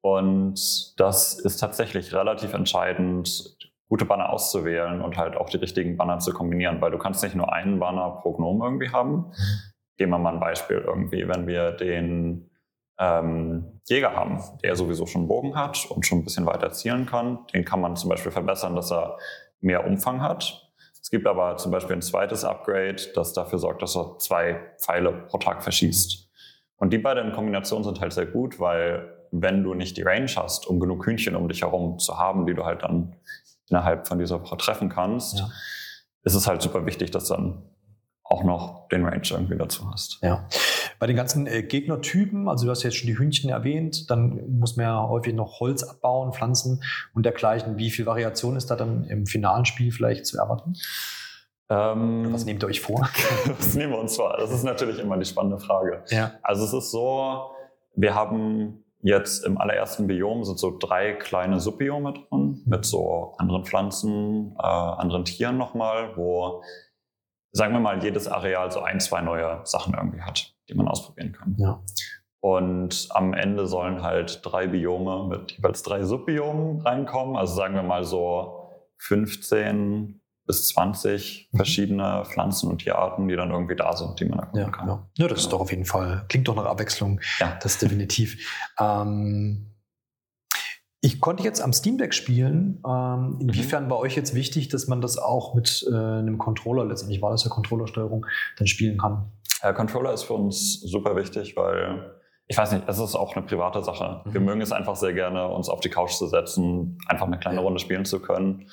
Und 0.00 1.00
das 1.00 1.34
ist 1.40 1.56
tatsächlich 1.56 2.14
relativ 2.14 2.54
entscheidend, 2.54 3.56
gute 3.88 4.04
Banner 4.04 4.30
auszuwählen 4.30 5.00
und 5.02 5.16
halt 5.16 5.36
auch 5.36 5.48
die 5.48 5.58
richtigen 5.58 5.96
Banner 5.96 6.18
zu 6.18 6.32
kombinieren, 6.32 6.80
weil 6.80 6.90
du 6.90 6.98
kannst 6.98 7.22
nicht 7.22 7.34
nur 7.34 7.52
einen 7.52 7.78
Banner 7.78 8.18
pro 8.22 8.32
Gnome 8.32 8.64
irgendwie 8.64 8.90
haben. 8.90 9.32
Geben 9.96 10.10
wir 10.10 10.18
mal 10.18 10.34
ein 10.34 10.40
Beispiel 10.40 10.78
irgendwie, 10.78 11.28
wenn 11.28 11.46
wir 11.46 11.72
den 11.72 12.50
ähm, 12.98 13.80
Jäger 13.86 14.14
haben, 14.14 14.42
der 14.62 14.76
sowieso 14.76 15.06
schon 15.06 15.22
einen 15.22 15.28
Bogen 15.28 15.56
hat 15.56 15.86
und 15.90 16.06
schon 16.06 16.18
ein 16.18 16.24
bisschen 16.24 16.46
weiter 16.46 16.70
zielen 16.72 17.06
kann, 17.06 17.46
den 17.52 17.64
kann 17.64 17.80
man 17.80 17.96
zum 17.96 18.10
Beispiel 18.10 18.32
verbessern, 18.32 18.74
dass 18.74 18.92
er 18.92 19.18
mehr 19.60 19.86
Umfang 19.86 20.22
hat. 20.22 20.72
Es 21.00 21.10
gibt 21.10 21.26
aber 21.26 21.56
zum 21.56 21.70
Beispiel 21.70 21.96
ein 21.96 22.02
zweites 22.02 22.44
Upgrade, 22.44 22.96
das 23.14 23.32
dafür 23.34 23.58
sorgt, 23.58 23.82
dass 23.82 23.96
er 23.96 24.18
zwei 24.18 24.60
Pfeile 24.80 25.12
pro 25.28 25.38
Tag 25.38 25.62
verschießt. 25.62 26.30
Und 26.76 26.92
die 26.92 26.98
beiden 26.98 27.28
in 27.28 27.32
Kombination 27.32 27.84
sind 27.84 28.00
halt 28.00 28.12
sehr 28.12 28.26
gut, 28.26 28.58
weil 28.58 29.14
wenn 29.30 29.62
du 29.62 29.74
nicht 29.74 29.96
die 29.96 30.02
Range 30.02 30.30
hast, 30.36 30.66
um 30.66 30.80
genug 30.80 31.06
Hühnchen 31.06 31.36
um 31.36 31.48
dich 31.48 31.62
herum 31.62 31.98
zu 31.98 32.18
haben, 32.18 32.46
die 32.46 32.54
du 32.54 32.64
halt 32.64 32.82
dann 32.82 33.16
innerhalb 33.68 34.06
von 34.06 34.18
dieser 34.18 34.42
Woche 34.42 34.56
treffen 34.56 34.88
kannst, 34.88 35.38
ja. 35.38 35.48
ist 36.22 36.34
es 36.34 36.46
halt 36.46 36.62
super 36.62 36.86
wichtig, 36.86 37.10
dass 37.10 37.28
dann 37.28 37.62
auch 38.24 38.42
noch 38.42 38.88
den 38.88 39.04
Range 39.04 39.22
irgendwie 39.30 39.56
dazu 39.56 39.88
hast. 39.90 40.18
Ja. 40.22 40.48
Bei 40.98 41.06
den 41.06 41.14
ganzen 41.14 41.46
äh, 41.46 41.62
Gegnertypen, 41.62 42.48
also 42.48 42.64
du 42.64 42.70
hast 42.70 42.82
jetzt 42.82 42.96
schon 42.96 43.06
die 43.06 43.18
Hühnchen 43.18 43.50
erwähnt, 43.50 44.10
dann 44.10 44.58
muss 44.58 44.76
man 44.76 44.86
ja 44.86 45.08
häufig 45.08 45.34
noch 45.34 45.60
Holz 45.60 45.82
abbauen, 45.82 46.32
Pflanzen 46.32 46.82
und 47.14 47.24
dergleichen. 47.24 47.76
Wie 47.76 47.90
viel 47.90 48.06
Variation 48.06 48.56
ist 48.56 48.70
da 48.70 48.76
dann 48.76 49.04
im 49.04 49.26
finalen 49.26 49.66
Spiel 49.66 49.92
vielleicht 49.92 50.26
zu 50.26 50.38
erwarten? 50.38 50.74
Ähm, 51.68 52.32
was 52.32 52.44
nehmt 52.44 52.62
ihr 52.62 52.66
euch 52.66 52.80
vor? 52.80 53.00
was 53.58 53.74
nehmen 53.74 53.92
wir 53.92 53.98
uns 53.98 54.16
vor? 54.16 54.36
Das 54.38 54.50
ist 54.50 54.64
natürlich 54.64 54.98
immer 54.98 55.18
die 55.18 55.24
spannende 55.24 55.58
Frage. 55.58 56.02
Ja. 56.08 56.32
Also 56.42 56.64
es 56.64 56.72
ist 56.72 56.90
so, 56.90 57.50
wir 57.94 58.14
haben 58.14 58.83
Jetzt 59.06 59.44
im 59.44 59.58
allerersten 59.58 60.06
Biom 60.06 60.44
sind 60.44 60.58
so 60.58 60.78
drei 60.78 61.12
kleine 61.12 61.60
Subbiome 61.60 62.14
drin 62.14 62.62
mit 62.64 62.86
so 62.86 63.34
anderen 63.36 63.66
Pflanzen, 63.66 64.56
äh, 64.58 64.62
anderen 64.62 65.26
Tieren 65.26 65.58
nochmal, 65.58 66.16
wo, 66.16 66.62
sagen 67.52 67.74
wir 67.74 67.80
mal, 67.80 68.02
jedes 68.02 68.28
Areal 68.28 68.70
so 68.70 68.80
ein, 68.80 69.00
zwei 69.00 69.20
neue 69.20 69.60
Sachen 69.64 69.92
irgendwie 69.92 70.22
hat, 70.22 70.54
die 70.70 70.74
man 70.74 70.88
ausprobieren 70.88 71.32
kann. 71.32 71.54
Ja. 71.58 71.82
Und 72.40 73.08
am 73.10 73.34
Ende 73.34 73.66
sollen 73.66 74.02
halt 74.02 74.40
drei 74.42 74.68
Biome 74.68 75.28
mit 75.28 75.52
jeweils 75.52 75.82
drei 75.82 76.02
Subbiomen 76.02 76.80
reinkommen. 76.80 77.36
Also 77.36 77.54
sagen 77.54 77.74
wir 77.74 77.82
mal 77.82 78.04
so 78.04 78.70
15 79.00 80.22
bis 80.46 80.68
20 80.68 81.48
mhm. 81.50 81.56
verschiedene 81.56 82.24
Pflanzen 82.26 82.70
und 82.70 82.78
Tierarten, 82.78 83.28
die 83.28 83.36
dann 83.36 83.50
irgendwie 83.50 83.76
da 83.76 83.96
sind, 83.96 84.18
die 84.20 84.26
man 84.26 84.40
erkunden 84.40 84.70
ja, 84.70 84.70
kann. 84.70 84.88
Ja. 84.88 85.06
ja, 85.16 85.28
das 85.28 85.40
ist 85.40 85.52
doch 85.52 85.60
auf 85.60 85.70
jeden 85.70 85.84
Fall, 85.84 86.24
klingt 86.28 86.48
doch 86.48 86.56
nach 86.56 86.66
Abwechslung. 86.66 87.20
Ja. 87.38 87.58
Das 87.62 87.78
definitiv. 87.78 88.36
Ähm, 88.80 89.70
ich 91.00 91.20
konnte 91.20 91.42
jetzt 91.42 91.60
am 91.60 91.72
Steam 91.72 91.98
Deck 91.98 92.14
spielen. 92.14 92.82
Ähm, 92.84 93.38
inwiefern 93.38 93.84
mhm. 93.84 93.90
war 93.90 93.98
euch 93.98 94.16
jetzt 94.16 94.34
wichtig, 94.34 94.68
dass 94.70 94.88
man 94.88 95.02
das 95.02 95.18
auch 95.18 95.54
mit 95.54 95.86
äh, 95.88 95.94
einem 95.94 96.38
Controller, 96.38 96.86
letztendlich 96.86 97.20
war 97.20 97.30
das 97.30 97.44
ja 97.44 97.50
Controllersteuerung, 97.50 98.26
dann 98.56 98.66
spielen 98.66 98.96
kann? 98.96 99.30
Der 99.62 99.74
Controller 99.74 100.14
ist 100.14 100.22
für 100.22 100.32
uns 100.32 100.80
super 100.80 101.14
wichtig, 101.14 101.56
weil 101.56 102.10
ich 102.46 102.56
weiß 102.56 102.72
nicht, 102.72 102.88
es 102.88 102.98
ist 102.98 103.14
auch 103.16 103.36
eine 103.36 103.44
private 103.44 103.82
Sache. 103.82 104.22
Mhm. 104.24 104.32
Wir 104.32 104.40
mögen 104.40 104.60
es 104.62 104.72
einfach 104.72 104.96
sehr 104.96 105.12
gerne, 105.12 105.46
uns 105.48 105.68
auf 105.68 105.80
die 105.80 105.90
Couch 105.90 106.12
zu 106.12 106.26
setzen, 106.26 106.98
einfach 107.06 107.26
eine 107.26 107.38
kleine 107.38 107.60
Runde 107.60 107.80
spielen 107.80 108.06
zu 108.06 108.20
können. 108.20 108.68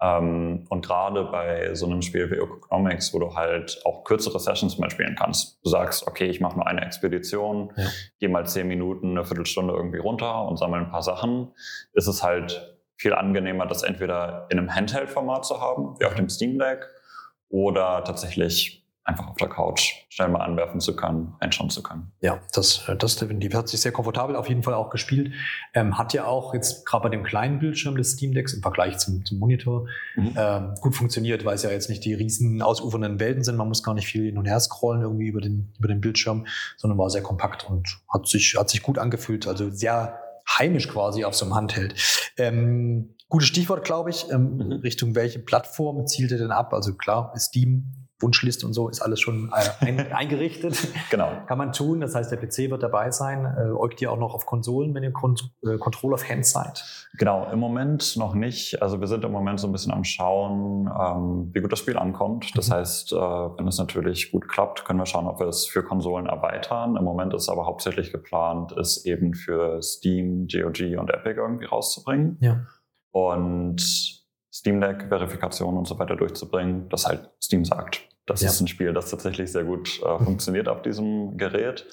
Ähm, 0.00 0.66
und 0.68 0.86
gerade 0.86 1.24
bei 1.24 1.74
so 1.74 1.86
einem 1.86 2.02
Spiel 2.02 2.30
wie 2.30 2.36
Economics, 2.36 3.12
wo 3.12 3.18
du 3.18 3.34
halt 3.34 3.80
auch 3.84 4.04
kürzere 4.04 4.38
Sessions 4.38 4.78
mal 4.78 4.90
spielen 4.90 5.16
kannst. 5.18 5.58
Du 5.64 5.70
sagst, 5.70 6.06
okay, 6.06 6.26
ich 6.26 6.40
mache 6.40 6.56
nur 6.56 6.66
eine 6.66 6.82
Expedition, 6.84 7.72
ja. 7.76 7.84
gehe 8.20 8.28
mal 8.28 8.46
zehn 8.46 8.68
Minuten, 8.68 9.10
eine 9.10 9.24
Viertelstunde 9.24 9.74
irgendwie 9.74 9.98
runter 9.98 10.46
und 10.46 10.56
sammle 10.56 10.78
ein 10.78 10.90
paar 10.90 11.02
Sachen, 11.02 11.52
ist 11.94 12.06
es 12.06 12.22
halt 12.22 12.78
viel 12.96 13.14
angenehmer, 13.14 13.66
das 13.66 13.82
entweder 13.82 14.46
in 14.50 14.58
einem 14.58 14.74
Handheld-Format 14.74 15.44
zu 15.44 15.60
haben, 15.60 15.98
wie 15.98 16.04
auf 16.04 16.14
dem 16.14 16.28
Steam 16.28 16.58
Deck, 16.58 16.86
oder 17.48 18.04
tatsächlich 18.04 18.87
einfach 19.08 19.26
auf 19.26 19.36
der 19.36 19.48
Couch 19.48 19.94
schnell 20.10 20.28
mal 20.28 20.40
anwerfen 20.40 20.80
zu 20.80 20.94
können, 20.94 21.34
einschauen 21.40 21.70
zu 21.70 21.82
können. 21.82 22.12
Ja, 22.20 22.40
das, 22.52 22.86
äh, 22.88 22.96
das 22.96 23.16
definitiv 23.16 23.54
hat 23.54 23.68
sich 23.68 23.80
sehr 23.80 23.90
komfortabel 23.90 24.36
auf 24.36 24.48
jeden 24.48 24.62
Fall 24.62 24.74
auch 24.74 24.90
gespielt. 24.90 25.32
Ähm, 25.72 25.96
hat 25.96 26.12
ja 26.12 26.26
auch 26.26 26.52
jetzt 26.52 26.84
gerade 26.84 27.04
bei 27.04 27.08
dem 27.08 27.24
kleinen 27.24 27.58
Bildschirm 27.58 27.96
des 27.96 28.12
Steam 28.12 28.34
Decks 28.34 28.52
im 28.52 28.60
Vergleich 28.60 28.98
zum, 28.98 29.24
zum 29.24 29.38
Monitor 29.38 29.86
mhm. 30.14 30.34
ähm, 30.36 30.74
gut 30.82 30.94
funktioniert, 30.94 31.44
weil 31.46 31.54
es 31.54 31.62
ja 31.62 31.70
jetzt 31.70 31.88
nicht 31.88 32.04
die 32.04 32.12
riesen 32.12 32.60
ausufernden 32.60 33.18
Welten 33.18 33.42
sind. 33.42 33.56
Man 33.56 33.68
muss 33.68 33.82
gar 33.82 33.94
nicht 33.94 34.06
viel 34.06 34.26
hin 34.26 34.36
und 34.36 34.44
her 34.44 34.60
scrollen 34.60 35.00
irgendwie 35.00 35.28
über 35.28 35.40
den, 35.40 35.72
über 35.78 35.88
den 35.88 36.02
Bildschirm, 36.02 36.46
sondern 36.76 36.98
war 36.98 37.08
sehr 37.08 37.22
kompakt 37.22 37.68
und 37.68 38.00
hat 38.12 38.28
sich, 38.28 38.56
hat 38.58 38.68
sich 38.68 38.82
gut 38.82 38.98
angefühlt. 38.98 39.48
Also 39.48 39.70
sehr 39.70 40.18
heimisch 40.58 40.88
quasi 40.88 41.24
auf 41.24 41.34
so 41.34 41.46
einem 41.46 41.54
Handheld. 41.54 41.94
Ähm, 42.36 43.14
gutes 43.30 43.48
Stichwort, 43.48 43.84
glaube 43.84 44.10
ich. 44.10 44.30
Ähm, 44.30 44.56
mhm. 44.56 44.72
Richtung 44.82 45.14
welche 45.14 45.38
Plattform 45.38 46.06
zielt 46.06 46.30
ihr 46.30 46.38
denn 46.38 46.50
ab? 46.50 46.74
Also 46.74 46.94
klar, 46.94 47.32
Steam 47.38 48.07
Wunschliste 48.20 48.66
und 48.66 48.72
so 48.72 48.88
ist 48.88 49.00
alles 49.00 49.20
schon 49.20 49.50
äh, 49.54 49.86
ein, 49.86 50.12
eingerichtet. 50.12 50.88
genau. 51.10 51.30
Kann 51.46 51.58
man 51.58 51.72
tun. 51.72 52.00
Das 52.00 52.14
heißt, 52.14 52.30
der 52.32 52.38
PC 52.38 52.70
wird 52.70 52.82
dabei 52.82 53.10
sein. 53.10 53.44
Äh, 53.44 53.70
euch 53.70 54.00
ihr 54.00 54.10
auch 54.10 54.18
noch 54.18 54.34
auf 54.34 54.44
Konsolen, 54.46 54.94
wenn 54.94 55.02
ihr 55.02 55.12
Kon 55.12 55.36
äh, 55.64 55.78
Control 55.78 56.14
of 56.14 56.28
Hand 56.28 56.44
seid? 56.44 56.84
Genau, 57.14 57.50
im 57.52 57.58
Moment 57.58 58.16
noch 58.16 58.34
nicht. 58.34 58.82
Also 58.82 59.00
wir 59.00 59.06
sind 59.06 59.24
im 59.24 59.32
Moment 59.32 59.60
so 59.60 59.68
ein 59.68 59.72
bisschen 59.72 59.92
am 59.92 60.04
Schauen, 60.04 60.88
ähm, 60.88 61.50
wie 61.52 61.60
gut 61.60 61.70
das 61.70 61.78
Spiel 61.78 61.96
ankommt. 61.96 62.56
Das 62.56 62.68
mhm. 62.68 62.74
heißt, 62.74 63.12
äh, 63.12 63.16
wenn 63.16 63.68
es 63.68 63.78
natürlich 63.78 64.32
gut 64.32 64.48
klappt, 64.48 64.84
können 64.84 64.98
wir 64.98 65.06
schauen, 65.06 65.26
ob 65.26 65.38
wir 65.38 65.46
es 65.46 65.66
für 65.66 65.82
Konsolen 65.82 66.26
erweitern. 66.26 66.96
Im 66.96 67.04
Moment 67.04 67.34
ist 67.34 67.48
aber 67.48 67.66
hauptsächlich 67.66 68.10
geplant, 68.10 68.72
es 68.72 69.04
eben 69.04 69.34
für 69.34 69.80
Steam, 69.82 70.48
GOG 70.48 70.98
und 70.98 71.10
Epic 71.10 71.36
irgendwie 71.36 71.66
rauszubringen. 71.66 72.36
Ja. 72.40 72.66
Und 73.12 73.80
Steam 74.58 74.80
Deck-Verifikation 74.80 75.76
und 75.76 75.86
so 75.86 75.98
weiter 75.98 76.16
durchzubringen, 76.16 76.88
das 76.88 77.06
halt 77.06 77.30
Steam 77.40 77.64
sagt. 77.64 78.08
Das 78.28 78.42
ja. 78.42 78.48
ist 78.48 78.60
ein 78.60 78.68
Spiel, 78.68 78.92
das 78.92 79.10
tatsächlich 79.10 79.50
sehr 79.50 79.64
gut 79.64 80.00
äh, 80.02 80.24
funktioniert 80.24 80.68
auf 80.68 80.82
diesem 80.82 81.36
Gerät. 81.36 81.86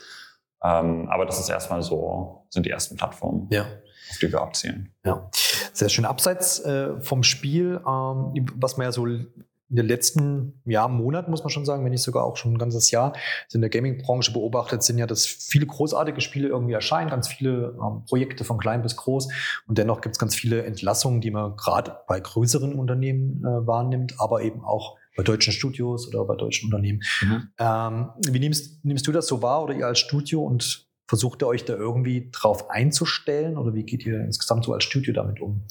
Ähm, 0.64 1.08
aber 1.10 1.26
das 1.26 1.40
ist 1.40 1.50
erstmal 1.50 1.82
so, 1.82 2.46
sind 2.50 2.66
die 2.66 2.72
ersten 2.72 2.96
Plattformen, 2.96 3.48
ja. 3.52 3.64
auf 3.64 4.18
die 4.22 4.32
wir 4.32 4.42
abzielen. 4.42 4.92
Ja, 5.04 5.30
sehr 5.74 5.90
schön. 5.90 6.06
Abseits 6.06 6.60
äh, 6.60 7.00
vom 7.02 7.24
Spiel, 7.24 7.82
ähm, 7.88 8.48
was 8.56 8.78
man 8.78 8.86
ja 8.86 8.92
so 8.92 9.06
in 9.06 9.28
den 9.70 9.88
letzten 9.88 10.62
ja, 10.66 10.88
Monaten, 10.88 11.32
muss 11.32 11.44
man 11.44 11.50
schon 11.50 11.66
sagen, 11.66 11.84
wenn 11.84 11.92
nicht 11.92 12.04
sogar 12.04 12.24
auch 12.24 12.38
schon 12.38 12.54
ein 12.54 12.58
ganzes 12.58 12.92
Jahr, 12.92 13.14
in 13.52 13.62
der 13.62 13.70
Gaming-Branche 13.70 14.32
beobachtet, 14.32 14.84
sind 14.84 14.98
ja, 14.98 15.08
dass 15.08 15.26
viele 15.26 15.66
großartige 15.66 16.22
Spiele 16.22 16.48
irgendwie 16.48 16.74
erscheinen, 16.74 17.10
ganz 17.10 17.28
viele 17.28 17.78
ähm, 17.82 18.04
Projekte 18.08 18.44
von 18.44 18.58
klein 18.58 18.82
bis 18.82 18.96
groß. 18.96 19.28
Und 19.68 19.78
dennoch 19.78 20.02
gibt 20.02 20.16
es 20.16 20.20
ganz 20.20 20.36
viele 20.36 20.64
Entlassungen, 20.64 21.22
die 21.22 21.32
man 21.32 21.58
gerade 21.58 21.98
bei 22.08 22.20
größeren 22.20 22.74
Unternehmen 22.74 23.44
äh, 23.44 23.68
wahrnimmt, 23.68 24.16
aber 24.20 24.42
eben 24.42 24.64
auch 24.64 24.98
bei 25.16 25.24
deutschen 25.24 25.54
Studios 25.54 26.08
oder 26.08 26.26
bei 26.26 26.36
deutschen 26.36 26.68
Unternehmen. 26.68 27.02
Mhm. 27.22 27.50
Ähm, 27.58 28.10
wie 28.28 28.40
nimmst, 28.40 28.84
nimmst 28.84 29.08
du 29.08 29.12
das 29.12 29.28
so 29.28 29.42
wahr 29.42 29.64
oder 29.64 29.74
ihr 29.74 29.88
als 29.88 30.00
Studio 30.00 30.44
und 30.44 30.86
versucht 31.08 31.44
ihr 31.44 31.48
euch 31.48 31.66
da 31.66 31.74
irgendwie 31.74 32.30
drauf 32.32 32.70
einzustellen 32.70 33.58
oder 33.58 33.74
wie 33.74 33.84
geht 33.84 34.06
ihr 34.06 34.22
insgesamt 34.22 34.66
so 34.66 34.74
als 34.74 34.84
Studio 34.84 35.14
damit 35.14 35.40
um? 35.40 35.66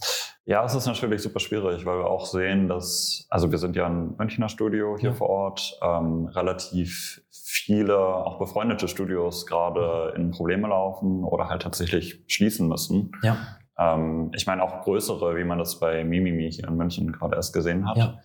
Ja, 0.46 0.64
es 0.64 0.74
ist 0.74 0.86
natürlich 0.86 1.22
super 1.22 1.40
schwierig, 1.40 1.84
weil 1.86 1.98
wir 1.98 2.06
auch 2.06 2.26
sehen, 2.26 2.68
dass, 2.68 3.26
also 3.30 3.50
wir 3.50 3.58
sind 3.58 3.76
ja 3.76 3.86
ein 3.86 4.14
Münchner 4.16 4.48
Studio 4.48 4.96
hier 4.98 5.10
ja. 5.10 5.14
vor 5.14 5.28
Ort, 5.28 5.78
ähm, 5.82 6.26
relativ 6.26 7.22
viele 7.30 7.98
auch 7.98 8.38
befreundete 8.38 8.88
Studios 8.88 9.46
gerade 9.46 10.12
in 10.16 10.30
Probleme 10.30 10.68
laufen 10.68 11.24
oder 11.24 11.48
halt 11.48 11.62
tatsächlich 11.62 12.22
schließen 12.26 12.68
müssen. 12.68 13.12
Ja. 13.22 13.38
Ähm, 13.78 14.30
ich 14.34 14.46
meine 14.46 14.62
auch 14.62 14.82
größere, 14.82 15.36
wie 15.36 15.44
man 15.44 15.58
das 15.58 15.80
bei 15.80 16.04
Mimimi 16.04 16.52
hier 16.52 16.68
in 16.68 16.76
München 16.76 17.12
gerade 17.12 17.36
erst 17.36 17.52
gesehen 17.52 17.88
hat. 17.88 17.96
Ja. 17.96 18.18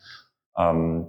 Ähm, 0.59 1.07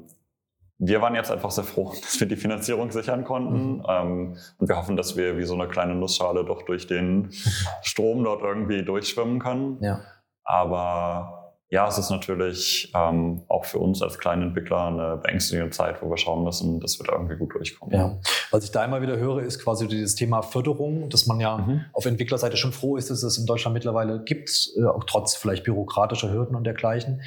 wir 0.78 1.02
waren 1.02 1.14
jetzt 1.14 1.30
einfach 1.30 1.50
sehr 1.50 1.64
froh, 1.64 1.92
dass 2.00 2.18
wir 2.18 2.26
die 2.26 2.36
Finanzierung 2.36 2.90
sichern 2.90 3.24
konnten. 3.24 3.78
Mhm. 3.78 3.86
Ähm, 3.88 4.36
und 4.58 4.68
wir 4.68 4.76
hoffen, 4.76 4.96
dass 4.96 5.16
wir 5.16 5.36
wie 5.36 5.44
so 5.44 5.54
eine 5.54 5.68
kleine 5.68 5.94
Nussschale 5.94 6.44
doch 6.44 6.62
durch 6.62 6.86
den 6.86 7.30
Strom 7.82 8.24
dort 8.24 8.42
irgendwie 8.42 8.82
durchschwimmen 8.84 9.38
können. 9.38 9.78
Ja. 9.82 10.00
Aber 10.44 11.36
ja, 11.72 11.86
es 11.86 11.98
ist 11.98 12.10
natürlich 12.10 12.90
ähm, 12.96 13.42
auch 13.46 13.64
für 13.64 13.78
uns 13.78 14.02
als 14.02 14.18
kleinen 14.18 14.42
Entwickler 14.42 14.86
eine 14.86 15.16
beängstigende 15.22 15.70
Zeit, 15.70 16.02
wo 16.02 16.10
wir 16.10 16.16
schauen 16.16 16.42
müssen, 16.42 16.80
dass 16.80 16.98
wir 16.98 17.06
da 17.06 17.12
irgendwie 17.12 17.36
gut 17.36 17.54
durchkommen. 17.54 17.94
Ja. 17.94 18.18
Was 18.50 18.64
ich 18.64 18.72
da 18.72 18.84
immer 18.84 19.02
wieder 19.02 19.18
höre, 19.18 19.42
ist 19.42 19.62
quasi 19.62 19.86
dieses 19.86 20.16
Thema 20.16 20.42
Förderung, 20.42 21.08
dass 21.10 21.26
man 21.26 21.38
ja 21.38 21.58
mhm. 21.58 21.84
auf 21.92 22.06
Entwicklerseite 22.06 22.56
schon 22.56 22.72
froh 22.72 22.96
ist, 22.96 23.10
dass 23.10 23.22
es 23.22 23.38
in 23.38 23.46
Deutschland 23.46 23.74
mittlerweile 23.74 24.24
gibt, 24.24 24.70
äh, 24.76 24.84
auch 24.84 25.04
trotz 25.04 25.36
vielleicht 25.36 25.62
bürokratischer 25.62 26.32
Hürden 26.32 26.56
und 26.56 26.64
dergleichen. 26.64 27.22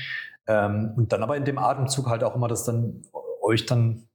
Ähm, 0.47 0.93
und 0.95 1.13
dann 1.13 1.23
aber 1.23 1.37
in 1.37 1.45
dem 1.45 1.57
Atemzug 1.57 2.07
halt 2.07 2.23
auch 2.23 2.35
immer, 2.35 2.47
dass 2.47 2.63
dann 2.63 3.03
euch 3.41 3.65
dann, 3.65 4.07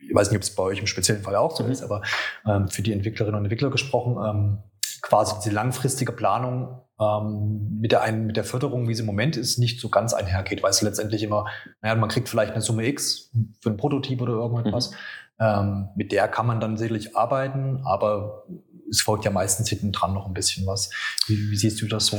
ich 0.00 0.14
weiß 0.14 0.30
nicht, 0.30 0.36
ob 0.36 0.42
es 0.42 0.54
bei 0.54 0.62
euch 0.62 0.78
im 0.78 0.86
speziellen 0.86 1.22
Fall 1.22 1.36
auch 1.36 1.56
so 1.56 1.64
mhm. 1.64 1.70
ist, 1.70 1.82
aber 1.82 2.02
ähm, 2.46 2.68
für 2.68 2.82
die 2.82 2.92
Entwicklerinnen 2.92 3.38
und 3.38 3.44
Entwickler 3.44 3.70
gesprochen, 3.70 4.16
ähm, 4.24 4.62
quasi 5.02 5.34
diese 5.42 5.54
langfristige 5.54 6.12
Planung 6.12 6.80
ähm, 7.00 7.78
mit, 7.80 7.92
der 7.92 8.02
einen, 8.02 8.26
mit 8.26 8.36
der 8.36 8.44
Förderung, 8.44 8.88
wie 8.88 8.94
sie 8.94 9.00
im 9.00 9.06
Moment 9.06 9.36
ist, 9.36 9.58
nicht 9.58 9.80
so 9.80 9.88
ganz 9.88 10.14
einhergeht, 10.14 10.62
weil 10.62 10.70
es 10.70 10.82
letztendlich 10.82 11.22
immer, 11.22 11.46
naja, 11.82 11.94
man 11.94 12.08
kriegt 12.08 12.28
vielleicht 12.28 12.52
eine 12.52 12.62
Summe 12.62 12.86
X 12.86 13.30
für 13.60 13.70
einen 13.70 13.76
Prototyp 13.76 14.22
oder 14.22 14.32
irgendwas. 14.32 14.90
Mhm. 14.90 14.96
Ähm, 15.40 15.88
mit 15.96 16.12
der 16.12 16.28
kann 16.28 16.46
man 16.46 16.60
dann 16.60 16.76
sicherlich 16.76 17.16
arbeiten, 17.16 17.82
aber 17.84 18.46
es 18.88 19.00
folgt 19.02 19.24
ja 19.24 19.30
meistens 19.30 19.68
hinten 19.68 19.92
dran 19.92 20.14
noch 20.14 20.26
ein 20.26 20.34
bisschen 20.34 20.66
was. 20.66 20.90
Wie, 21.26 21.50
wie 21.50 21.56
siehst 21.56 21.82
du 21.82 21.88
das 21.88 22.06
so? 22.06 22.18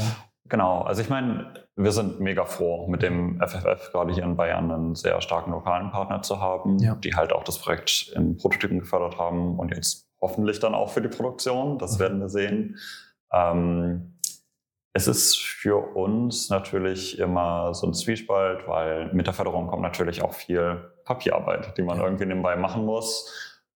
Genau, 0.49 0.81
also 0.81 1.01
ich 1.01 1.09
meine, 1.09 1.64
wir 1.75 1.91
sind 1.91 2.19
mega 2.19 2.45
froh, 2.45 2.87
mit 2.87 3.01
dem 3.01 3.41
FFF 3.41 3.91
gerade 3.91 4.13
hier 4.13 4.23
in 4.23 4.37
Bayern 4.37 4.71
einen 4.71 4.95
sehr 4.95 5.19
starken 5.21 5.51
lokalen 5.51 5.91
Partner 5.91 6.21
zu 6.21 6.39
haben, 6.39 6.79
ja. 6.79 6.95
die 6.95 7.15
halt 7.15 7.33
auch 7.33 7.43
das 7.43 7.59
Projekt 7.59 8.13
in 8.15 8.37
Prototypen 8.37 8.79
gefördert 8.79 9.17
haben 9.17 9.59
und 9.59 9.75
jetzt 9.75 10.07
hoffentlich 10.21 10.59
dann 10.59 10.73
auch 10.73 10.89
für 10.89 11.01
die 11.01 11.09
Produktion. 11.09 11.77
Das 11.77 11.95
mhm. 11.95 11.99
werden 11.99 12.19
wir 12.21 12.29
sehen. 12.29 12.77
Ähm, 13.31 14.17
es 14.93 15.07
ist 15.07 15.37
für 15.37 15.95
uns 15.95 16.49
natürlich 16.49 17.19
immer 17.19 17.73
so 17.73 17.87
ein 17.87 17.93
Zwiespalt, 17.93 18.65
weil 18.65 19.13
mit 19.13 19.27
der 19.27 19.33
Förderung 19.33 19.67
kommt 19.67 19.81
natürlich 19.81 20.21
auch 20.21 20.33
viel 20.33 20.89
Papierarbeit, 21.03 21.77
die 21.77 21.81
man 21.81 21.97
ja. 21.97 22.05
irgendwie 22.05 22.25
nebenbei 22.25 22.55
machen 22.55 22.85
muss. 22.85 23.29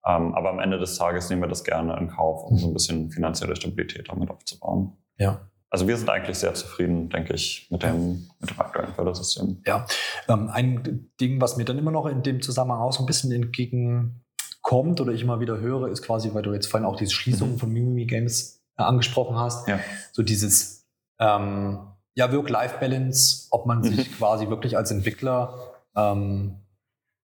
Ähm, 0.06 0.34
aber 0.34 0.50
am 0.50 0.60
Ende 0.60 0.80
des 0.80 0.98
Tages 0.98 1.30
nehmen 1.30 1.42
wir 1.42 1.50
das 1.50 1.66
gerne 1.66 1.98
in 1.98 2.08
Kauf, 2.08 2.46
um 2.46 2.58
so 2.58 2.68
ein 2.68 2.74
bisschen 2.74 3.12
finanzielle 3.12 3.58
Stabilität 3.58 4.08
damit 4.08 4.30
aufzubauen. 4.30 4.96
Ja. 5.18 5.42
Also 5.72 5.88
wir 5.88 5.98
sind 5.98 6.10
eigentlich 6.10 6.38
sehr 6.38 6.54
zufrieden, 6.56 7.10
denke 7.10 7.34
ich, 7.34 7.68
mit 7.70 7.84
dem, 7.84 8.28
mit 8.40 8.50
dem 8.50 8.60
aktuellen 8.60 8.94
Fördersystem. 8.94 9.62
Ja, 9.68 9.86
ähm, 10.28 10.50
ein 10.50 11.10
Ding, 11.22 11.40
was 11.40 11.58
mir 11.58 11.66
dann 11.66 11.78
immer 11.78 11.92
noch 11.92 12.08
in 12.08 12.24
dem 12.24 12.42
Zusammenhang 12.42 12.80
auch 12.82 12.92
so 12.92 13.04
ein 13.04 13.06
bisschen 13.06 13.32
entgegenkommt 13.32 15.00
oder 15.00 15.12
ich 15.12 15.22
immer 15.22 15.40
wieder 15.40 15.60
höre, 15.60 15.90
ist 15.90 16.02
quasi, 16.02 16.34
weil 16.34 16.42
du 16.42 16.54
jetzt 16.54 16.68
vorhin 16.68 16.88
auch 16.88 16.96
diese 16.96 17.12
Schließung 17.12 17.54
mhm. 17.54 17.58
von 17.60 17.70
Mimimi 17.72 18.06
Games 18.06 18.64
äh, 18.78 18.84
angesprochen 18.84 19.38
hast, 19.38 19.68
ja. 19.68 19.80
so 20.12 20.24
dieses 20.24 20.88
ähm, 21.20 21.80
ja, 22.16 22.34
Work-Life-Balance, 22.34 23.48
ob 23.52 23.68
man 23.68 23.84
sich 23.84 24.10
mhm. 24.10 24.14
quasi 24.16 24.50
wirklich 24.50 24.76
als 24.76 24.90
Entwickler 24.90 25.54
ähm, 25.96 26.56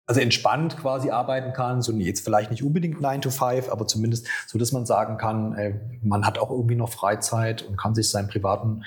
also 0.06 0.20
entspannt 0.20 0.76
quasi 0.76 1.10
arbeiten 1.10 1.52
kann, 1.52 1.80
so 1.80 1.92
jetzt 1.92 2.24
vielleicht 2.24 2.50
nicht 2.50 2.62
unbedingt 2.62 3.00
9 3.00 3.22
to 3.22 3.30
5, 3.30 3.70
aber 3.70 3.86
zumindest 3.86 4.26
so, 4.46 4.58
dass 4.58 4.72
man 4.72 4.84
sagen 4.84 5.16
kann, 5.16 5.54
ey, 5.54 5.80
man 6.02 6.26
hat 6.26 6.38
auch 6.38 6.50
irgendwie 6.50 6.74
noch 6.74 6.90
Freizeit 6.90 7.62
und 7.62 7.76
kann 7.76 7.94
sich 7.94 8.10
seinen 8.10 8.28
privaten 8.28 8.82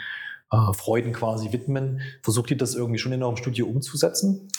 äh, 0.52 0.74
Freuden 0.74 1.14
quasi 1.14 1.52
widmen. 1.52 2.02
Versucht 2.22 2.52
ihr 2.52 2.58
das 2.58 2.76
irgendwie 2.76 3.00
schon 3.00 3.14
in 3.14 3.24
eurem 3.24 3.38
Studio 3.38 3.66
umzusetzen? 3.66 4.50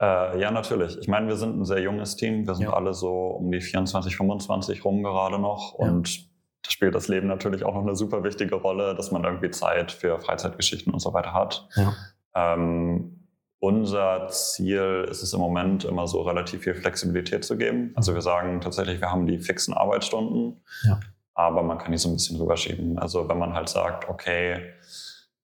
Äh, 0.00 0.40
ja, 0.40 0.50
natürlich. 0.50 0.98
Ich 0.98 1.08
meine, 1.08 1.26
wir 1.26 1.36
sind 1.36 1.58
ein 1.58 1.64
sehr 1.64 1.80
junges 1.80 2.16
Team. 2.16 2.46
Wir 2.46 2.54
sind 2.54 2.66
ja. 2.66 2.72
alle 2.74 2.92
so 2.94 3.28
um 3.28 3.50
die 3.50 3.60
24, 3.60 4.16
25 4.16 4.84
rum 4.84 5.02
gerade 5.02 5.38
noch 5.38 5.78
ja. 5.78 5.86
und 5.86 6.28
da 6.62 6.70
spielt 6.70 6.94
das 6.94 7.08
Leben 7.08 7.28
natürlich 7.28 7.64
auch 7.64 7.74
noch 7.74 7.82
eine 7.82 7.96
super 7.96 8.24
wichtige 8.24 8.56
Rolle, 8.56 8.94
dass 8.94 9.10
man 9.10 9.24
irgendwie 9.24 9.50
Zeit 9.50 9.90
für 9.90 10.20
Freizeitgeschichten 10.20 10.92
und 10.92 11.00
so 11.00 11.14
weiter 11.14 11.32
hat. 11.32 11.68
Ja. 11.76 11.94
Ähm, 12.34 13.17
unser 13.60 14.28
Ziel 14.28 15.06
ist 15.10 15.22
es 15.22 15.32
im 15.32 15.40
Moment 15.40 15.84
immer 15.84 16.06
so 16.06 16.22
relativ 16.22 16.62
viel 16.62 16.74
Flexibilität 16.74 17.44
zu 17.44 17.56
geben. 17.56 17.92
Also 17.96 18.14
wir 18.14 18.22
sagen 18.22 18.60
tatsächlich, 18.60 19.00
wir 19.00 19.10
haben 19.10 19.26
die 19.26 19.38
fixen 19.38 19.74
Arbeitsstunden, 19.74 20.62
ja. 20.84 21.00
aber 21.34 21.62
man 21.62 21.78
kann 21.78 21.92
die 21.92 21.98
so 21.98 22.08
ein 22.08 22.14
bisschen 22.14 22.40
rüberschieben. 22.40 22.98
Also 22.98 23.28
wenn 23.28 23.38
man 23.38 23.54
halt 23.54 23.68
sagt, 23.68 24.08
okay, 24.08 24.74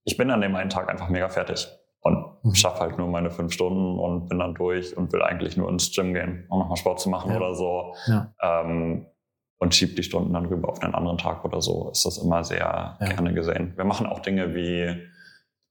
ich 0.04 0.16
bin 0.16 0.30
an 0.30 0.40
dem 0.40 0.54
einen 0.54 0.71
Tag 0.71 0.88
einfach 0.88 1.09
mega 1.09 1.28
fertig 1.28 1.66
und 2.00 2.25
mhm. 2.42 2.54
schaffe 2.54 2.80
halt 2.80 2.99
nur 2.99 3.09
meine 3.09 3.30
fünf 3.30 3.52
Stunden 3.52 3.99
und 3.99 4.28
bin 4.28 4.38
dann 4.38 4.54
durch 4.54 4.97
und 4.97 5.12
will 5.12 5.23
eigentlich 5.23 5.56
nur 5.56 5.68
ins 5.68 5.90
Gym 5.92 6.14
gehen, 6.14 6.47
um 6.50 6.61
nochmal 6.61 6.76
Sport 6.76 7.00
zu 7.00 7.09
machen 7.09 7.30
ja. 7.30 7.38
oder 7.38 7.54
so. 7.54 7.94
Ja. 8.06 8.33
Ähm, 8.40 9.06
und 9.59 9.75
schiebt 9.75 9.97
die 9.97 10.02
Stunden 10.02 10.35
dann 10.35 10.47
rüber 10.47 10.68
auf 10.68 10.83
einen 10.83 10.94
anderen 10.94 11.16
Tag 11.16 11.44
oder 11.44 11.62
so, 11.62 11.88
ist 11.90 12.04
das 12.04 12.18
immer 12.18 12.44
sehr 12.44 12.99
gerne 13.00 13.33
gesehen. 13.33 13.73
Wir 13.76 13.85
machen 13.85 14.06
auch 14.06 14.21
Dinge 14.21 14.54
wie 14.54 15.09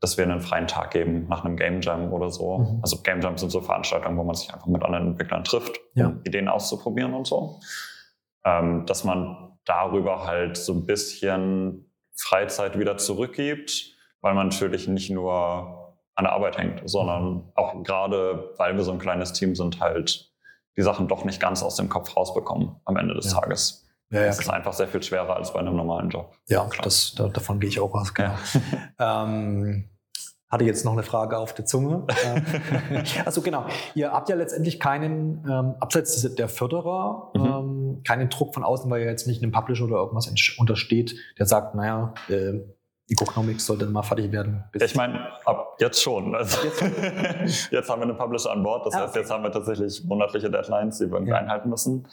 dass 0.04 0.18
wir 0.18 0.26
einen 0.26 0.42
freien 0.42 0.68
Tag 0.68 0.92
geben 0.92 1.28
nach 1.30 1.46
einem 1.46 1.56
Game 1.56 1.80
Jam 1.80 2.12
oder 2.12 2.30
so. 2.30 2.58
Mhm. 2.58 2.80
Also 2.82 3.02
Game 3.04 3.22
Jams 3.22 3.40
sind 3.40 3.52
so 3.52 3.62
Veranstaltungen, 3.62 4.18
wo 4.18 4.24
man 4.26 4.36
sich 4.36 4.54
einfach 4.54 4.68
mit 4.68 4.84
anderen 4.84 5.08
Entwicklern 5.12 5.46
trifft, 5.46 5.80
ja. 5.94 6.08
um 6.08 6.20
Ideen 6.26 6.50
auszuprobieren 6.50 7.14
und 7.14 7.26
so. 7.26 7.62
Ähm, 8.44 8.86
dass 8.86 9.06
man 9.06 9.58
darüber 9.64 10.26
halt 10.26 10.58
so 10.58 10.74
ein 10.74 10.86
bisschen 10.86 11.90
Freizeit 12.18 12.78
wieder 12.78 12.98
zurückgibt, 12.98 13.96
weil 14.20 14.34
man 14.34 14.50
natürlich 14.50 14.90
nicht 14.90 15.10
nur 15.10 15.96
an 16.16 16.26
der 16.26 16.34
Arbeit 16.34 16.58
hängt, 16.58 16.82
sondern 16.84 17.54
auch 17.56 17.82
gerade, 17.84 18.52
weil 18.58 18.76
wir 18.76 18.84
so 18.84 18.92
ein 18.92 19.00
kleines 19.00 19.32
Team 19.32 19.56
sind, 19.56 19.80
halt 19.80 20.34
die 20.76 20.82
Sachen 20.82 21.08
doch 21.08 21.24
nicht 21.24 21.40
ganz 21.40 21.64
aus 21.64 21.78
dem 21.78 21.88
Kopf 21.88 22.18
rausbekommen 22.18 22.76
am 22.84 22.98
Ende 22.98 23.14
des 23.14 23.32
ja. 23.32 23.40
Tages. 23.40 23.88
Ja, 24.10 24.20
ja, 24.20 24.26
das 24.28 24.40
ist 24.40 24.50
einfach 24.50 24.74
sehr 24.74 24.90
viel 24.90 25.02
schwerer 25.02 25.38
als 25.38 25.54
bei 25.54 25.60
einem 25.60 25.78
normalen 25.78 26.10
Job. 26.10 26.36
Ja, 26.50 26.68
das, 26.84 27.16
da, 27.16 27.30
davon 27.30 27.62
gehe 27.62 27.70
ich 27.70 27.80
auch 27.80 27.94
aus. 27.94 28.14
Genau. 28.14 28.34
Ja. 29.00 29.24
ähm, 29.24 29.90
hatte 30.54 30.66
jetzt 30.66 30.86
noch 30.86 30.94
eine 30.94 31.04
Frage 31.04 31.38
auf 31.38 31.54
der 31.54 31.66
Zunge. 31.66 32.06
also 33.26 33.42
genau, 33.42 33.66
ihr 33.96 34.12
habt 34.12 34.30
ja 34.30 34.36
letztendlich 34.36 34.80
keinen, 34.80 35.44
ähm, 35.50 35.76
abseits 35.80 36.36
der 36.36 36.48
Förderer, 36.48 37.32
mhm. 37.34 37.46
ähm, 37.46 38.02
keinen 38.06 38.30
Druck 38.30 38.54
von 38.54 38.64
außen, 38.64 38.90
weil 38.90 39.02
ihr 39.02 39.10
jetzt 39.10 39.28
nicht 39.28 39.42
einem 39.42 39.52
Publisher 39.52 39.86
oder 39.86 39.98
irgendwas 39.98 40.32
untersteht, 40.58 41.16
der 41.40 41.48
sagt, 41.48 41.76
naja, 41.76 42.14
äh, 42.30 42.60
Economics 43.10 43.66
sollte 43.66 43.86
mal 43.88 44.02
fertig 44.02 44.32
werden. 44.32 44.64
ich 44.74 44.96
meine, 44.96 45.28
ab 45.46 45.76
jetzt 45.80 46.02
schon. 46.02 46.36
Also 46.36 46.58
jetzt, 46.64 47.72
jetzt 47.72 47.90
haben 47.90 48.02
wir 48.02 48.08
einen 48.08 48.18
Publisher 48.18 48.52
an 48.52 48.64
Bord. 48.64 48.86
Das 48.86 48.94
ah, 48.94 49.02
heißt, 49.02 49.10
okay. 49.10 49.20
jetzt 49.20 49.32
haben 49.32 49.44
wir 49.44 49.52
tatsächlich 49.52 50.04
monatliche 50.06 50.50
Deadlines, 50.50 51.00
die 51.00 51.08
wir 51.08 51.16
irgendwie 51.16 51.32
ja. 51.32 51.38
einhalten 51.38 51.70
müssen. 51.70 52.08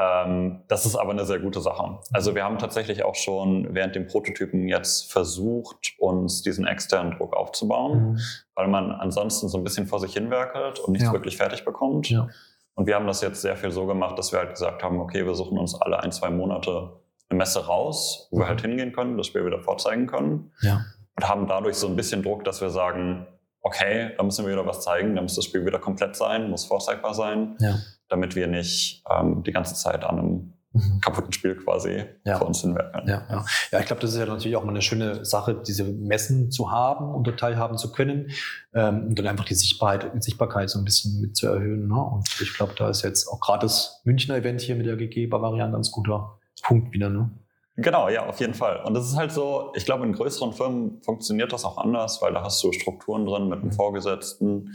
Ähm, 0.00 0.62
das 0.66 0.86
ist 0.86 0.96
aber 0.96 1.10
eine 1.10 1.26
sehr 1.26 1.40
gute 1.40 1.60
Sache. 1.60 1.98
Also 2.10 2.34
wir 2.34 2.42
haben 2.42 2.56
tatsächlich 2.56 3.04
auch 3.04 3.14
schon 3.14 3.74
während 3.74 3.94
dem 3.94 4.06
Prototypen 4.06 4.66
jetzt 4.66 5.12
versucht, 5.12 5.92
uns 5.98 6.40
diesen 6.40 6.66
externen 6.66 7.18
Druck 7.18 7.36
aufzubauen, 7.36 8.12
mhm. 8.12 8.20
weil 8.54 8.68
man 8.68 8.92
ansonsten 8.92 9.48
so 9.50 9.58
ein 9.58 9.64
bisschen 9.64 9.86
vor 9.86 10.00
sich 10.00 10.14
hinwerkelt 10.14 10.78
und 10.78 10.92
nichts 10.92 11.08
ja. 11.08 11.12
wirklich 11.12 11.36
fertig 11.36 11.66
bekommt. 11.66 12.08
Ja. 12.08 12.28
Und 12.74 12.86
wir 12.86 12.94
haben 12.94 13.06
das 13.06 13.20
jetzt 13.20 13.42
sehr 13.42 13.58
viel 13.58 13.72
so 13.72 13.84
gemacht, 13.84 14.18
dass 14.18 14.32
wir 14.32 14.38
halt 14.38 14.50
gesagt 14.50 14.82
haben, 14.82 14.98
okay, 15.00 15.26
wir 15.26 15.34
suchen 15.34 15.58
uns 15.58 15.78
alle 15.78 16.00
ein, 16.02 16.12
zwei 16.12 16.30
Monate 16.30 16.92
eine 17.28 17.36
Messe 17.36 17.66
raus, 17.66 18.28
wo 18.30 18.38
mhm. 18.38 18.40
wir 18.40 18.48
halt 18.48 18.62
hingehen 18.62 18.92
können, 18.92 19.18
das 19.18 19.26
Spiel 19.26 19.44
wieder 19.44 19.60
vorzeigen 19.60 20.06
können. 20.06 20.50
Ja. 20.62 20.82
Und 21.14 21.28
haben 21.28 21.46
dadurch 21.46 21.76
so 21.76 21.86
ein 21.86 21.96
bisschen 21.96 22.22
Druck, 22.22 22.44
dass 22.44 22.62
wir 22.62 22.70
sagen, 22.70 23.26
okay, 23.60 24.12
da 24.16 24.22
müssen 24.22 24.46
wir 24.46 24.52
wieder 24.52 24.66
was 24.66 24.80
zeigen, 24.80 25.14
da 25.14 25.20
muss 25.20 25.36
das 25.36 25.44
Spiel 25.44 25.66
wieder 25.66 25.78
komplett 25.78 26.16
sein, 26.16 26.48
muss 26.48 26.64
vorzeigbar 26.64 27.12
sein. 27.12 27.56
Ja 27.60 27.74
damit 28.10 28.34
wir 28.34 28.46
nicht 28.46 29.02
ähm, 29.10 29.42
die 29.42 29.52
ganze 29.52 29.74
Zeit 29.74 30.04
an 30.04 30.18
einem 30.18 30.52
mhm. 30.72 31.00
kaputten 31.00 31.32
Spiel 31.32 31.56
quasi 31.56 32.04
ja. 32.24 32.38
vor 32.38 32.48
uns 32.48 32.60
hinwerken. 32.60 33.08
Ja, 33.08 33.26
ja. 33.28 33.44
ja, 33.72 33.80
ich 33.80 33.86
glaube, 33.86 34.02
das 34.02 34.12
ist 34.12 34.18
ja 34.18 34.26
natürlich 34.26 34.56
auch 34.56 34.64
mal 34.64 34.70
eine 34.70 34.82
schöne 34.82 35.24
Sache, 35.24 35.62
diese 35.66 35.84
Messen 35.84 36.50
zu 36.50 36.70
haben 36.70 37.14
und 37.14 37.24
teilhaben 37.38 37.78
zu 37.78 37.92
können 37.92 38.30
ähm, 38.74 39.08
und 39.08 39.18
dann 39.18 39.26
einfach 39.26 39.44
die 39.44 39.54
Sichtbarkeit, 39.54 40.22
Sichtbarkeit 40.22 40.70
so 40.70 40.78
ein 40.78 40.84
bisschen 40.84 41.20
mit 41.20 41.36
zu 41.36 41.46
erhöhen. 41.46 41.88
Ne? 41.88 42.02
Und 42.02 42.28
ich 42.40 42.54
glaube, 42.54 42.74
da 42.76 42.88
ist 42.88 43.02
jetzt 43.02 43.28
auch 43.28 43.40
gerade 43.40 43.62
das 43.62 44.00
Münchner 44.04 44.36
Event 44.36 44.60
hier 44.60 44.76
mit 44.76 44.86
der 44.86 44.96
GG 44.96 45.26
Bavarian 45.26 45.70
ein 45.70 45.72
ganz 45.72 45.90
guter 45.90 46.38
Punkt 46.62 46.92
wieder. 46.92 47.08
Ne? 47.08 47.30
Genau, 47.76 48.08
ja, 48.08 48.26
auf 48.26 48.40
jeden 48.40 48.54
Fall. 48.54 48.82
Und 48.84 48.94
das 48.94 49.06
ist 49.06 49.16
halt 49.16 49.32
so, 49.32 49.72
ich 49.74 49.84
glaube, 49.84 50.04
in 50.04 50.12
größeren 50.12 50.52
Firmen 50.52 51.00
funktioniert 51.02 51.52
das 51.52 51.64
auch 51.64 51.78
anders, 51.78 52.20
weil 52.20 52.32
da 52.34 52.42
hast 52.42 52.62
du 52.62 52.72
Strukturen 52.72 53.24
drin 53.24 53.48
mit 53.48 53.60
einem 53.60 53.68
mhm. 53.68 53.72
Vorgesetzten 53.72 54.74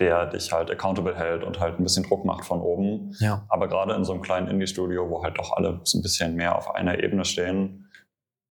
der 0.00 0.26
dich 0.26 0.50
halt 0.50 0.70
accountable 0.70 1.14
hält 1.14 1.44
und 1.44 1.60
halt 1.60 1.78
ein 1.78 1.82
bisschen 1.82 2.04
Druck 2.04 2.24
macht 2.24 2.44
von 2.44 2.60
oben. 2.60 3.14
Ja. 3.20 3.44
Aber 3.48 3.68
gerade 3.68 3.94
in 3.94 4.04
so 4.04 4.12
einem 4.12 4.22
kleinen 4.22 4.48
Indie-Studio, 4.48 5.08
wo 5.10 5.22
halt 5.22 5.38
doch 5.38 5.52
alle 5.52 5.80
so 5.84 5.98
ein 5.98 6.02
bisschen 6.02 6.34
mehr 6.34 6.56
auf 6.56 6.74
einer 6.74 7.02
Ebene 7.02 7.24
stehen, 7.24 7.86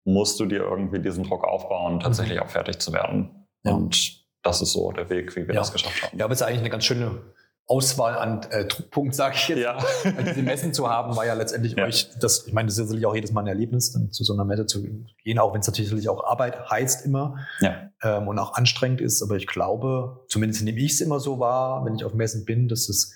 musst 0.04 0.40
du 0.40 0.46
dir 0.46 0.62
irgendwie 0.62 1.00
diesen 1.00 1.24
Druck 1.24 1.44
aufbauen, 1.44 2.00
tatsächlich 2.00 2.38
mhm. 2.38 2.44
auch 2.44 2.48
fertig 2.50 2.78
zu 2.78 2.92
werden. 2.92 3.46
Ja. 3.62 3.72
Und 3.72 4.24
das 4.42 4.60
ist 4.60 4.72
so 4.72 4.90
der 4.92 5.08
Weg, 5.10 5.36
wie 5.36 5.46
wir 5.46 5.54
ja. 5.54 5.60
das 5.60 5.72
geschafft 5.72 6.02
haben. 6.02 6.18
Ja, 6.18 6.24
aber 6.24 6.32
es 6.32 6.40
ist 6.40 6.46
eigentlich 6.46 6.60
eine 6.60 6.70
ganz 6.70 6.84
schöne 6.84 7.22
Auswahl 7.66 8.16
an 8.18 8.42
äh, 8.50 8.66
Druckpunkt, 8.66 9.14
sage 9.14 9.36
ich 9.36 9.48
jetzt. 9.48 9.60
Ja. 9.60 9.78
Weil 10.04 10.24
diese 10.24 10.42
Messen 10.42 10.74
zu 10.74 10.88
haben, 10.88 11.16
war 11.16 11.24
ja 11.24 11.32
letztendlich 11.34 11.74
Ja. 11.76 11.86
euch, 11.86 12.10
das, 12.20 12.46
ich 12.46 12.52
meine, 12.52 12.66
das 12.66 12.76
ist 12.78 12.88
sicherlich 12.88 13.06
auch 13.06 13.14
jedes 13.14 13.32
Mal 13.32 13.40
ein 13.42 13.46
Erlebnis, 13.46 13.92
dann 13.92 14.12
zu 14.12 14.22
so 14.24 14.34
einer 14.34 14.44
Messe 14.44 14.66
zu 14.66 14.82
gehen, 14.82 15.38
auch 15.38 15.54
wenn 15.54 15.60
es 15.60 15.66
natürlich 15.66 16.08
auch 16.08 16.24
Arbeit 16.24 16.68
heißt 16.70 17.06
immer 17.06 17.36
Ja. 17.60 17.90
ähm, 18.02 18.28
und 18.28 18.38
auch 18.38 18.54
anstrengend 18.54 19.00
ist. 19.00 19.22
Aber 19.22 19.36
ich 19.36 19.46
glaube, 19.46 20.24
zumindest 20.28 20.62
nehme 20.62 20.78
ich 20.80 20.92
es 20.92 21.00
immer 21.00 21.20
so 21.20 21.38
wahr, 21.40 21.84
wenn 21.86 21.94
ich 21.94 22.04
auf 22.04 22.12
Messen 22.14 22.44
bin, 22.44 22.68
dass 22.68 22.88
es 22.88 23.14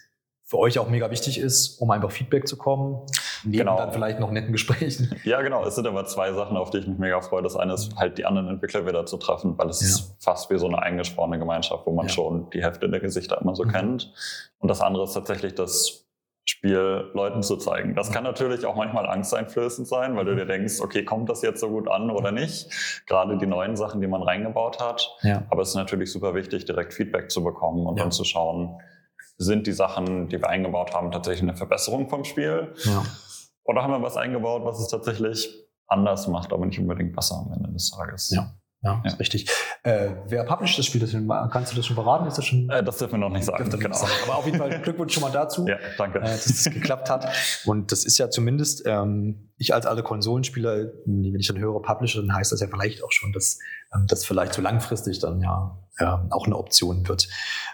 für 0.49 0.59
euch 0.59 0.79
auch 0.79 0.89
mega 0.89 1.11
wichtig 1.11 1.39
ist, 1.39 1.79
um 1.79 1.91
einfach 1.91 2.11
Feedback 2.11 2.49
zu 2.49 2.57
kommen. 2.57 3.03
Neben 3.45 3.59
Genau. 3.59 3.77
dann 3.77 3.93
vielleicht 3.93 4.19
noch 4.19 4.31
netten 4.31 4.51
Gesprächen. 4.53 5.15
Ja, 5.25 5.43
genau. 5.43 5.63
Es 5.65 5.75
sind 5.75 5.87
aber 5.87 6.07
zwei 6.07 6.33
Sachen, 6.33 6.57
auf 6.57 6.71
die 6.71 6.79
ich 6.79 6.87
mich 6.87 6.99
mega 6.99 7.21
freue. 7.21 7.43
Das 7.43 7.55
eine 7.55 7.75
ist 7.75 7.95
halt 7.97 8.17
die 8.17 8.25
anderen 8.25 8.49
Entwickler 8.49 8.87
wieder 8.87 9.05
zu 9.05 9.19
treffen, 9.19 9.59
weil 9.59 9.69
es 9.69 9.81
Ja. 9.83 9.87
ist 9.89 10.17
fast 10.25 10.51
wie 10.51 10.59
so 10.59 10.67
eine 10.67 10.81
eingeschworene 10.81 11.39
Gemeinschaft, 11.39 11.85
wo 11.87 11.93
man 11.93 12.07
Ja. 12.07 12.13
schon 12.13 12.49
die 12.51 12.63
Hälfte 12.63 12.89
der 12.89 12.99
Gesichter 13.01 13.39
immer 13.43 13.55
so 13.55 13.65
Mhm. 13.65 13.69
kennt. 13.73 14.13
Und 14.59 14.69
das 14.69 14.81
andere 14.81 15.05
ist 15.05 15.13
tatsächlich 15.13 15.55
das 15.55 16.07
Spiel 16.47 17.11
Leuten 17.13 17.43
zu 17.43 17.59
zeigen. 17.59 17.95
Das 17.95 18.11
kann 18.11 18.25
natürlich 18.25 18.65
auch 18.65 18.75
manchmal 18.75 19.07
angsteinflößend 19.07 19.87
sein, 19.87 20.17
weil 20.17 20.25
du 20.25 20.35
dir 20.35 20.47
denkst, 20.47 20.81
okay, 20.81 21.05
kommt 21.05 21.29
das 21.29 21.43
jetzt 21.43 21.61
so 21.61 21.69
gut 21.69 21.89
an 21.89 22.11
oder 22.11 22.33
nicht? 22.33 22.71
Gerade 23.07 23.37
die 23.37 23.47
neuen 23.47 23.77
Sachen, 23.77 24.01
die 24.01 24.07
man 24.07 24.23
reingebaut 24.23 24.81
hat. 24.81 25.15
Ja. 25.21 25.43
Aber 25.51 25.61
es 25.61 25.69
ist 25.69 25.75
natürlich 25.75 26.11
super 26.11 26.35
wichtig, 26.35 26.65
direkt 26.65 26.95
Feedback 26.95 27.31
zu 27.31 27.45
bekommen 27.45 27.87
und 27.87 27.99
Ja. 27.99 28.05
dann 28.05 28.13
zu 28.13 28.25
schauen, 28.25 28.81
sind 29.39 29.67
die 29.67 29.73
Sachen, 29.73 30.29
die 30.29 30.41
wir 30.41 30.49
eingebaut 30.49 30.95
haben, 30.95 31.11
tatsächlich 31.11 31.43
eine 31.43 31.57
Verbesserung 31.57 32.09
vom 32.09 32.25
Spiel? 32.25 32.75
ja. 32.85 33.03
Oder 33.65 33.83
haben 33.83 33.93
wir 33.93 34.03
was 34.03 34.17
eingebaut, 34.17 34.65
was 34.65 34.81
es 34.81 34.89
tatsächlich 34.89 35.47
anders 35.87 36.27
macht, 36.27 36.55
aber 36.55 36.65
nicht 36.65 36.79
unbedingt 36.79 37.15
besser 37.15 37.37
am 37.37 37.53
Ende 37.53 37.71
des 37.71 37.91
Tages? 37.91 38.31
Ja. 38.31 38.58
Ja, 38.81 39.03
ist 39.05 39.13
Ja. 39.13 39.19
richtig. 39.19 39.51
Äh, 39.83 40.11
wer 40.27 40.45
publisht 40.45 40.79
das 40.79 40.87
Spiel? 40.87 41.01
Das 41.01 41.11
kannst 41.51 41.73
du 41.73 41.77
das 41.77 41.87
schon 41.87 41.97
verraten? 41.97 42.27
Ist 42.27 42.39
das 42.39 42.45
schon? 42.45 42.69
Äh, 42.71 42.85
das 42.85 42.99
dürfen 42.99 43.15
wir 43.15 43.19
noch 43.19 43.31
nicht 43.31 43.45
sagen. 43.45 43.69
Genau. 43.71 43.97
sagen. 43.97 44.13
Aber 44.25 44.37
auf 44.37 44.47
jeden 44.47 44.59
Fall 44.59 44.71
Glückwunsch 44.83 45.13
schon 45.15 45.23
mal 45.23 45.33
dazu. 45.33 45.67
Ja, 45.67 45.79
danke. 45.97 46.19
äh, 46.19 46.23
dass 46.23 46.45
das 46.45 46.65
geklappt 46.73 47.11
hat. 47.11 47.27
Und 47.65 47.91
das 47.91 48.05
ist 48.05 48.19
ja 48.19 48.31
zumindest, 48.31 48.85
ähm, 48.87 49.51
ich 49.57 49.75
als 49.75 49.87
alle 49.87 50.03
Konsolenspieler, 50.05 50.87
wenn 51.07 51.35
ich 51.41 51.49
dann 51.49 51.59
höre 51.59 51.83
Publisher, 51.83 52.21
dann 52.21 52.33
heißt 52.35 52.53
das 52.53 52.61
ja 52.61 52.69
vielleicht 52.69 53.03
auch 53.03 53.11
schon, 53.11 53.33
dass 53.33 53.59
ähm, 53.95 54.07
das 54.09 54.25
vielleicht 54.25 54.55
so 54.55 54.63
langfristig 54.63 55.19
dann 55.19 55.41
ja 55.41 55.77
ähm, 55.99 56.29
auch 56.31 56.47
eine 56.47 56.57
Option 56.57 57.09
wird. 57.09 57.29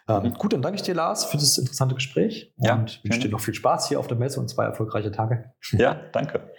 Ähm, 0.08 0.22
Mhm. 0.22 0.34
Gut, 0.34 0.52
dann 0.54 0.62
danke 0.62 0.76
ich 0.76 0.82
dir, 0.82 0.94
Lars, 0.94 1.26
für 1.26 1.36
das 1.36 1.58
interessante 1.58 1.94
Gespräch 1.94 2.52
Ja, 2.58 2.74
und 2.74 3.00
wünsche 3.04 3.20
dir 3.20 3.28
noch 3.30 3.40
viel 3.40 3.54
Spaß 3.54 3.88
hier 3.88 3.98
auf 4.00 4.06
der 4.06 4.16
Messe 4.16 4.40
und 4.40 4.48
zwei 4.48 4.64
erfolgreiche 4.64 5.10
Tage. 5.12 5.52
Ja, 5.72 6.00
danke. 6.12 6.50